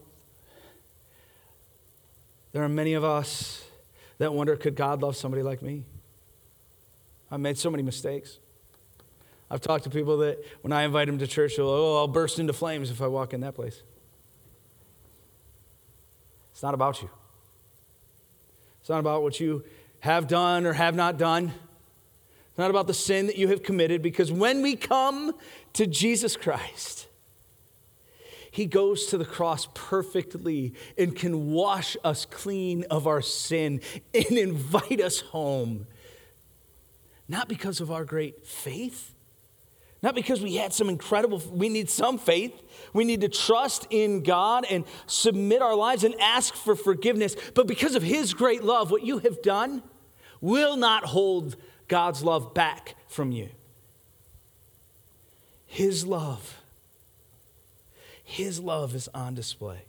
there 2.54 2.64
are 2.64 2.70
many 2.70 2.94
of 2.94 3.04
us 3.04 3.66
that 4.20 4.34
wonder 4.34 4.56
could 4.56 4.76
God 4.76 5.02
love 5.02 5.16
somebody 5.16 5.44
like 5.44 5.62
me? 5.62 5.84
I've 7.30 7.40
made 7.40 7.58
so 7.58 7.70
many 7.70 7.84
mistakes. 7.84 8.40
I've 9.50 9.62
talked 9.62 9.84
to 9.86 9.90
people 9.90 10.18
that 10.18 10.44
when 10.62 10.72
I 10.72 10.84
invite 10.84 11.08
them 11.08 11.18
to 11.18 11.28
church, 11.28 11.56
they'll, 11.58 11.68
oh, 11.68 11.98
I'll 11.98 12.08
burst 12.08 12.40
into 12.40 12.54
flames 12.54 12.92
if 12.92 13.02
I 13.02 13.08
walk 13.08 13.34
in 13.34 13.42
that 13.42 13.56
place. 13.56 13.82
It's 16.52 16.64
not 16.64 16.74
about 16.74 17.02
you. 17.02 17.10
It's 18.80 18.90
not 18.90 19.00
about 19.00 19.24
what 19.24 19.40
you 19.40 19.64
have 20.00 20.28
done 20.28 20.66
or 20.66 20.74
have 20.74 20.96
not 20.96 21.18
done. 21.18 21.52
It's 22.50 22.58
not 22.58 22.70
about 22.70 22.88
the 22.88 22.94
sin 22.94 23.28
that 23.28 23.38
you 23.38 23.48
have 23.50 23.64
committed, 23.64 24.02
because 24.02 24.32
when 24.32 24.62
we 24.62 24.76
come 24.76 25.36
to 25.74 25.86
Jesus 25.86 26.36
Christ, 26.36 27.07
he 28.58 28.66
goes 28.66 29.06
to 29.06 29.20
the 29.20 29.26
cross 29.26 29.68
perfectly 29.76 30.74
and 30.98 31.16
can 31.16 31.52
wash 31.52 31.96
us 32.04 32.26
clean 32.26 32.86
of 32.90 33.06
our 33.06 33.22
sin 33.22 33.82
and 34.16 34.26
invite 34.32 35.00
us 35.00 35.20
home. 35.20 35.86
Not 37.28 37.48
because 37.48 37.82
of 37.82 37.92
our 37.92 38.04
great 38.04 38.48
faith, 38.48 39.14
not 40.02 40.16
because 40.16 40.42
we 40.42 40.56
had 40.56 40.74
some 40.74 40.90
incredible, 40.90 41.40
we 41.52 41.70
need 41.70 41.88
some 41.88 42.18
faith. 42.18 42.52
We 42.94 43.06
need 43.06 43.22
to 43.22 43.30
trust 43.30 43.86
in 43.92 44.24
God 44.24 44.66
and 44.68 44.86
submit 45.06 45.62
our 45.62 45.76
lives 45.76 46.04
and 46.04 46.20
ask 46.20 46.56
for 46.56 46.76
forgiveness. 46.76 47.36
But 47.54 47.68
because 47.68 47.94
of 47.94 48.02
His 48.02 48.34
great 48.34 48.64
love, 48.64 48.90
what 48.90 49.04
you 49.04 49.20
have 49.20 49.44
done 49.44 49.84
will 50.42 50.78
not 50.78 51.04
hold 51.04 51.58
God's 51.88 52.24
love 52.24 52.56
back 52.56 52.96
from 53.08 53.32
you. 53.32 53.50
His 55.68 56.08
love 56.08 56.64
his 58.28 58.60
love 58.60 58.94
is 58.94 59.08
on 59.14 59.36
display. 59.36 59.86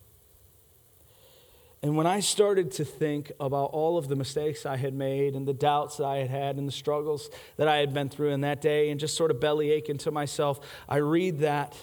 And 1.83 1.97
when 1.97 2.07
I 2.07 2.21
started 2.21 2.71
to 2.73 2.85
think 2.85 3.33
about 3.41 3.71
all 3.73 3.99
of 3.99 4.07
the 4.07 4.15
mistakes 4.15 4.65
I 4.65 4.77
had 4.77 4.95
made 4.95 5.35
and 5.35 5.47
the 5.47 5.53
doubts 5.53 5.97
that 5.97 6.07
I 6.07 6.19
had 6.19 6.31
had 6.31 6.57
and 6.57 6.67
the 6.69 6.73
struggles 6.73 7.31
that 7.57 7.67
I 7.67 7.79
had 7.79 7.93
been 7.93 8.09
through 8.09 8.31
in 8.31 8.43
that 8.43 8.61
day 8.61 8.91
and 8.91 9.01
just 9.01 9.17
sort 9.17 9.33
of 9.33 9.39
bellyach 9.39 9.99
to 9.99 10.11
myself, 10.13 10.61
I 10.89 10.99
read 10.99 11.41
that 11.41 11.77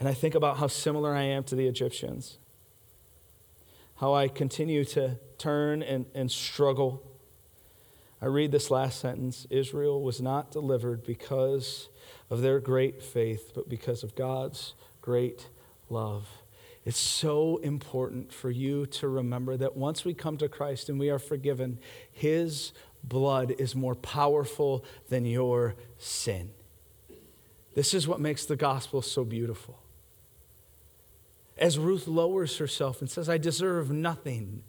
and 0.00 0.08
I 0.08 0.12
think 0.12 0.34
about 0.34 0.56
how 0.56 0.66
similar 0.66 1.14
I 1.14 1.22
am 1.22 1.44
to 1.44 1.54
the 1.54 1.68
Egyptians, 1.68 2.38
how 3.96 4.12
I 4.12 4.26
continue 4.26 4.84
to 4.86 5.18
turn 5.38 5.84
and, 5.84 6.06
and 6.16 6.32
struggle. 6.32 7.00
I 8.20 8.26
read 8.26 8.50
this 8.50 8.72
last 8.72 8.98
sentence 8.98 9.46
Israel 9.50 10.02
was 10.02 10.20
not 10.20 10.50
delivered 10.50 11.04
because 11.04 11.88
of 12.30 12.42
their 12.42 12.60
great 12.60 13.02
faith, 13.02 13.52
but 13.54 13.68
because 13.68 14.02
of 14.02 14.14
God's 14.14 14.74
great 15.00 15.48
love. 15.88 16.28
It's 16.84 16.98
so 16.98 17.58
important 17.58 18.32
for 18.32 18.50
you 18.50 18.86
to 18.86 19.08
remember 19.08 19.56
that 19.56 19.76
once 19.76 20.04
we 20.04 20.14
come 20.14 20.36
to 20.38 20.48
Christ 20.48 20.88
and 20.88 20.98
we 20.98 21.10
are 21.10 21.18
forgiven, 21.18 21.78
His 22.10 22.72
blood 23.02 23.54
is 23.58 23.74
more 23.74 23.94
powerful 23.94 24.84
than 25.08 25.24
your 25.24 25.74
sin. 25.98 26.50
This 27.74 27.94
is 27.94 28.08
what 28.08 28.20
makes 28.20 28.44
the 28.44 28.56
gospel 28.56 29.02
so 29.02 29.24
beautiful. 29.24 29.78
As 31.56 31.78
Ruth 31.78 32.06
lowers 32.06 32.58
herself 32.58 33.00
and 33.00 33.10
says, 33.10 33.28
I 33.28 33.38
deserve 33.38 33.90
nothing. 33.90 34.62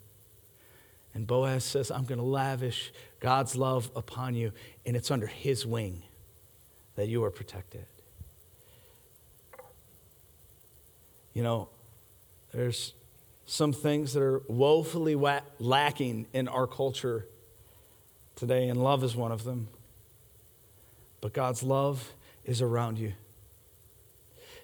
And 1.13 1.25
Boaz 1.25 1.63
says, 1.63 1.91
I'm 1.91 2.05
going 2.05 2.19
to 2.19 2.25
lavish 2.25 2.91
God's 3.19 3.55
love 3.55 3.91
upon 3.95 4.35
you, 4.35 4.51
and 4.85 4.95
it's 4.95 5.11
under 5.11 5.27
his 5.27 5.65
wing 5.65 6.03
that 6.99 7.07
you 7.07 7.23
are 7.23 7.31
protected. 7.31 7.85
You 11.33 11.43
know, 11.43 11.69
there's 12.51 12.93
some 13.45 13.71
things 13.71 14.11
that 14.11 14.21
are 14.21 14.41
woefully 14.49 15.15
wa- 15.15 15.39
lacking 15.59 16.27
in 16.33 16.49
our 16.49 16.67
culture 16.67 17.25
today, 18.35 18.67
and 18.67 18.83
love 18.83 19.05
is 19.05 19.15
one 19.15 19.31
of 19.31 19.45
them. 19.45 19.69
But 21.21 21.31
God's 21.31 21.63
love 21.63 22.13
is 22.43 22.61
around 22.61 22.99
you. 22.99 23.13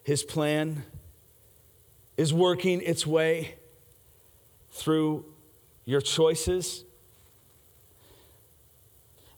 His 0.04 0.22
plan 0.22 0.84
is 2.18 2.34
working 2.34 2.82
its 2.82 3.08
way 3.08 3.56
through 4.72 5.24
your 5.86 6.02
choices. 6.02 6.84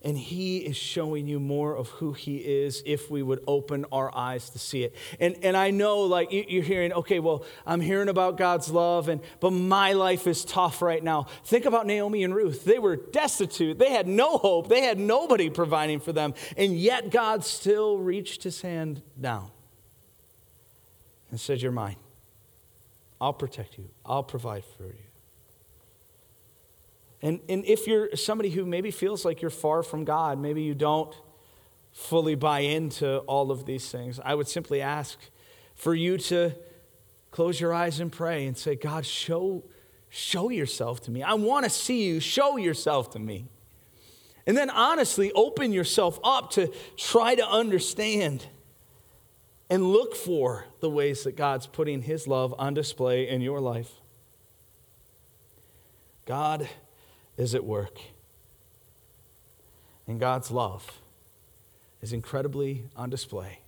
And 0.07 0.17
he 0.17 0.59
is 0.59 0.77
showing 0.77 1.27
you 1.27 1.37
more 1.37 1.75
of 1.75 1.89
who 1.89 2.13
he 2.13 2.37
is 2.37 2.81
if 2.85 3.11
we 3.11 3.21
would 3.21 3.43
open 3.45 3.83
our 3.91 4.09
eyes 4.15 4.49
to 4.51 4.57
see 4.57 4.85
it. 4.85 4.95
And, 5.19 5.35
and 5.43 5.57
I 5.57 5.71
know, 5.71 5.99
like, 5.99 6.31
you're 6.31 6.63
hearing, 6.63 6.93
okay, 6.93 7.19
well, 7.19 7.43
I'm 7.65 7.81
hearing 7.81 8.07
about 8.07 8.37
God's 8.37 8.69
love, 8.69 9.09
and, 9.09 9.19
but 9.41 9.51
my 9.51 9.91
life 9.91 10.25
is 10.25 10.45
tough 10.45 10.81
right 10.81 11.03
now. 11.03 11.27
Think 11.43 11.65
about 11.65 11.85
Naomi 11.85 12.23
and 12.23 12.33
Ruth. 12.33 12.63
They 12.63 12.79
were 12.79 12.95
destitute, 12.95 13.79
they 13.79 13.91
had 13.91 14.07
no 14.07 14.37
hope, 14.37 14.69
they 14.69 14.79
had 14.79 14.97
nobody 14.97 15.49
providing 15.49 15.99
for 15.99 16.13
them. 16.13 16.35
And 16.55 16.77
yet 16.79 17.09
God 17.09 17.43
still 17.43 17.97
reached 17.97 18.43
his 18.43 18.61
hand 18.61 19.01
down 19.19 19.51
and 21.31 21.37
said, 21.37 21.61
You're 21.61 21.73
mine. 21.73 21.97
I'll 23.19 23.33
protect 23.33 23.77
you, 23.77 23.89
I'll 24.05 24.23
provide 24.23 24.63
for 24.77 24.85
you. 24.85 25.06
And, 27.21 27.39
and 27.49 27.65
if 27.65 27.87
you're 27.87 28.15
somebody 28.15 28.49
who 28.49 28.65
maybe 28.65 28.91
feels 28.91 29.25
like 29.25 29.41
you're 29.41 29.49
far 29.49 29.83
from 29.83 30.05
God, 30.05 30.39
maybe 30.39 30.61
you 30.61 30.75
don't 30.75 31.15
fully 31.91 32.35
buy 32.35 32.59
into 32.59 33.19
all 33.19 33.49
of 33.49 33.65
these 33.65 33.89
things, 33.91 34.19
I 34.23 34.35
would 34.35 34.47
simply 34.47 34.81
ask 34.81 35.17
for 35.73 35.95
you 35.95 36.17
to 36.17 36.51
close 37.31 37.59
your 37.59 37.73
eyes 37.73 37.99
and 37.99 38.11
pray 38.11 38.45
and 38.45 38.57
say, 38.57 38.75
God, 38.75 39.05
show, 39.05 39.63
show 40.09 40.49
yourself 40.49 41.01
to 41.01 41.11
me. 41.11 41.23
I 41.23 41.33
want 41.33 41.63
to 41.65 41.69
see 41.69 42.07
you. 42.07 42.19
Show 42.19 42.57
yourself 42.57 43.11
to 43.11 43.19
me. 43.19 43.47
And 44.45 44.55
then 44.55 44.69
honestly, 44.69 45.31
open 45.33 45.73
yourself 45.73 46.19
up 46.23 46.51
to 46.51 46.71
try 46.95 47.35
to 47.35 47.45
understand 47.45 48.45
and 49.69 49.83
look 49.85 50.15
for 50.15 50.65
the 50.79 50.89
ways 50.89 51.23
that 51.23 51.35
God's 51.35 51.67
putting 51.67 52.01
His 52.03 52.27
love 52.27 52.55
on 52.57 52.73
display 52.73 53.27
in 53.27 53.41
your 53.41 53.59
life. 53.59 53.91
God 56.25 56.69
is 57.37 57.55
at 57.55 57.63
work. 57.63 57.99
And 60.07 60.19
God's 60.19 60.51
love 60.51 60.99
is 62.01 62.13
incredibly 62.13 62.85
on 62.95 63.09
display 63.09 63.59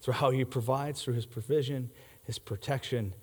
through 0.00 0.14
how 0.14 0.30
He 0.30 0.44
provides, 0.44 1.02
through 1.02 1.14
His 1.14 1.26
provision, 1.26 1.90
His 2.24 2.38
protection, 2.38 3.14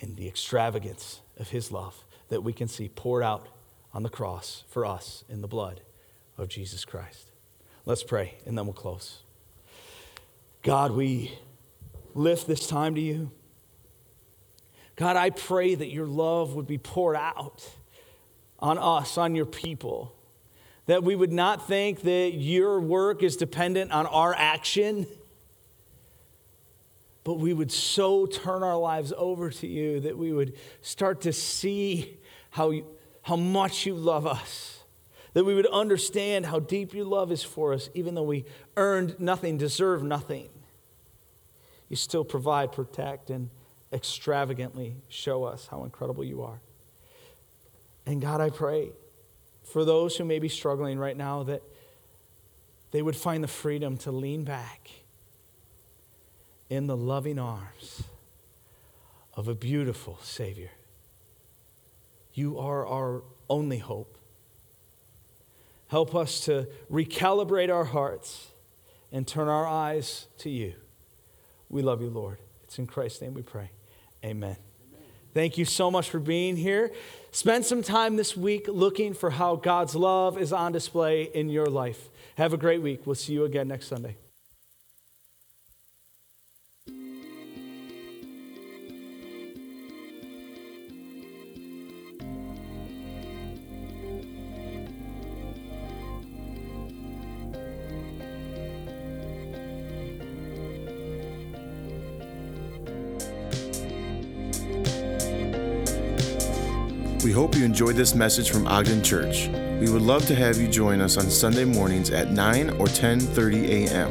and 0.00 0.16
the 0.16 0.28
extravagance 0.28 1.20
of 1.38 1.50
His 1.50 1.70
love 1.70 2.04
that 2.28 2.42
we 2.42 2.52
can 2.52 2.68
see 2.68 2.88
poured 2.88 3.22
out 3.22 3.48
on 3.92 4.02
the 4.02 4.08
cross 4.08 4.64
for 4.68 4.86
us 4.86 5.24
in 5.28 5.40
the 5.40 5.48
blood 5.48 5.82
of 6.38 6.48
Jesus 6.48 6.84
Christ. 6.84 7.32
Let's 7.84 8.02
pray, 8.02 8.38
and 8.46 8.56
then 8.56 8.66
we'll 8.66 8.74
close. 8.74 9.22
God, 10.62 10.92
we 10.92 11.32
lift 12.14 12.46
this 12.46 12.66
time 12.66 12.94
to 12.94 13.00
you. 13.00 13.30
God, 14.96 15.16
I 15.16 15.30
pray 15.30 15.74
that 15.74 15.88
your 15.88 16.06
love 16.06 16.54
would 16.54 16.66
be 16.66 16.78
poured 16.78 17.16
out 17.16 17.66
on 18.60 18.78
us, 18.78 19.18
on 19.18 19.34
your 19.34 19.46
people. 19.46 20.14
That 20.86 21.02
we 21.04 21.14
would 21.14 21.32
not 21.32 21.66
think 21.66 22.02
that 22.02 22.34
your 22.34 22.80
work 22.80 23.22
is 23.22 23.36
dependent 23.36 23.92
on 23.92 24.06
our 24.06 24.34
action, 24.34 25.06
but 27.22 27.34
we 27.34 27.52
would 27.52 27.70
so 27.70 28.26
turn 28.26 28.62
our 28.62 28.76
lives 28.76 29.12
over 29.16 29.50
to 29.50 29.66
you 29.66 30.00
that 30.00 30.16
we 30.16 30.32
would 30.32 30.54
start 30.80 31.20
to 31.22 31.32
see 31.32 32.18
how, 32.50 32.72
how 33.22 33.36
much 33.36 33.86
you 33.86 33.94
love 33.94 34.26
us. 34.26 34.78
That 35.32 35.44
we 35.44 35.54
would 35.54 35.66
understand 35.66 36.46
how 36.46 36.58
deep 36.58 36.92
your 36.92 37.04
love 37.04 37.30
is 37.30 37.44
for 37.44 37.72
us, 37.72 37.88
even 37.94 38.14
though 38.14 38.24
we 38.24 38.46
earned 38.76 39.20
nothing, 39.20 39.58
deserve 39.58 40.02
nothing. 40.02 40.48
You 41.88 41.94
still 41.94 42.24
provide, 42.24 42.72
protect, 42.72 43.30
and 43.30 43.50
extravagantly 43.92 44.96
show 45.08 45.44
us 45.44 45.68
how 45.70 45.84
incredible 45.84 46.24
you 46.24 46.42
are. 46.42 46.60
And 48.10 48.20
God, 48.20 48.40
I 48.40 48.50
pray 48.50 48.90
for 49.62 49.84
those 49.84 50.16
who 50.16 50.24
may 50.24 50.40
be 50.40 50.48
struggling 50.48 50.98
right 50.98 51.16
now 51.16 51.44
that 51.44 51.62
they 52.90 53.02
would 53.02 53.14
find 53.14 53.44
the 53.44 53.48
freedom 53.48 53.96
to 53.98 54.10
lean 54.10 54.42
back 54.42 54.90
in 56.68 56.88
the 56.88 56.96
loving 56.96 57.38
arms 57.38 58.02
of 59.34 59.46
a 59.46 59.54
beautiful 59.54 60.18
Savior. 60.24 60.72
You 62.34 62.58
are 62.58 62.84
our 62.84 63.22
only 63.48 63.78
hope. 63.78 64.18
Help 65.86 66.12
us 66.12 66.40
to 66.46 66.66
recalibrate 66.90 67.72
our 67.72 67.84
hearts 67.84 68.48
and 69.12 69.24
turn 69.24 69.46
our 69.46 69.68
eyes 69.68 70.26
to 70.38 70.50
you. 70.50 70.74
We 71.68 71.82
love 71.82 72.02
you, 72.02 72.10
Lord. 72.10 72.38
It's 72.64 72.76
in 72.76 72.88
Christ's 72.88 73.22
name 73.22 73.34
we 73.34 73.42
pray. 73.42 73.70
Amen. 74.24 74.56
Thank 75.32 75.58
you 75.58 75.64
so 75.64 75.92
much 75.92 76.10
for 76.10 76.18
being 76.18 76.56
here. 76.56 76.90
Spend 77.32 77.64
some 77.64 77.82
time 77.82 78.16
this 78.16 78.36
week 78.36 78.66
looking 78.68 79.14
for 79.14 79.30
how 79.30 79.56
God's 79.56 79.94
love 79.94 80.36
is 80.36 80.52
on 80.52 80.72
display 80.72 81.22
in 81.22 81.48
your 81.48 81.66
life. 81.66 82.08
Have 82.36 82.52
a 82.52 82.56
great 82.56 82.82
week. 82.82 83.06
We'll 83.06 83.14
see 83.14 83.34
you 83.34 83.44
again 83.44 83.68
next 83.68 83.86
Sunday. 83.86 84.16
We 107.30 107.34
hope 107.34 107.54
you 107.54 107.64
enjoyed 107.64 107.94
this 107.94 108.12
message 108.12 108.50
from 108.50 108.66
Ogden 108.66 109.04
Church. 109.04 109.46
We 109.78 109.88
would 109.88 110.02
love 110.02 110.26
to 110.26 110.34
have 110.34 110.58
you 110.60 110.66
join 110.66 111.00
us 111.00 111.16
on 111.16 111.30
Sunday 111.30 111.64
mornings 111.64 112.10
at 112.10 112.32
9 112.32 112.70
or 112.70 112.86
10:30 112.86 113.86
a.m. 113.86 114.10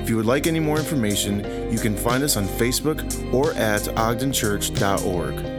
If 0.00 0.08
you 0.08 0.16
would 0.16 0.24
like 0.24 0.46
any 0.46 0.60
more 0.60 0.78
information, 0.78 1.42
you 1.72 1.80
can 1.80 1.96
find 1.96 2.22
us 2.22 2.36
on 2.36 2.44
Facebook 2.44 3.02
or 3.34 3.54
at 3.54 3.82
ogdenchurch.org. 3.96 5.53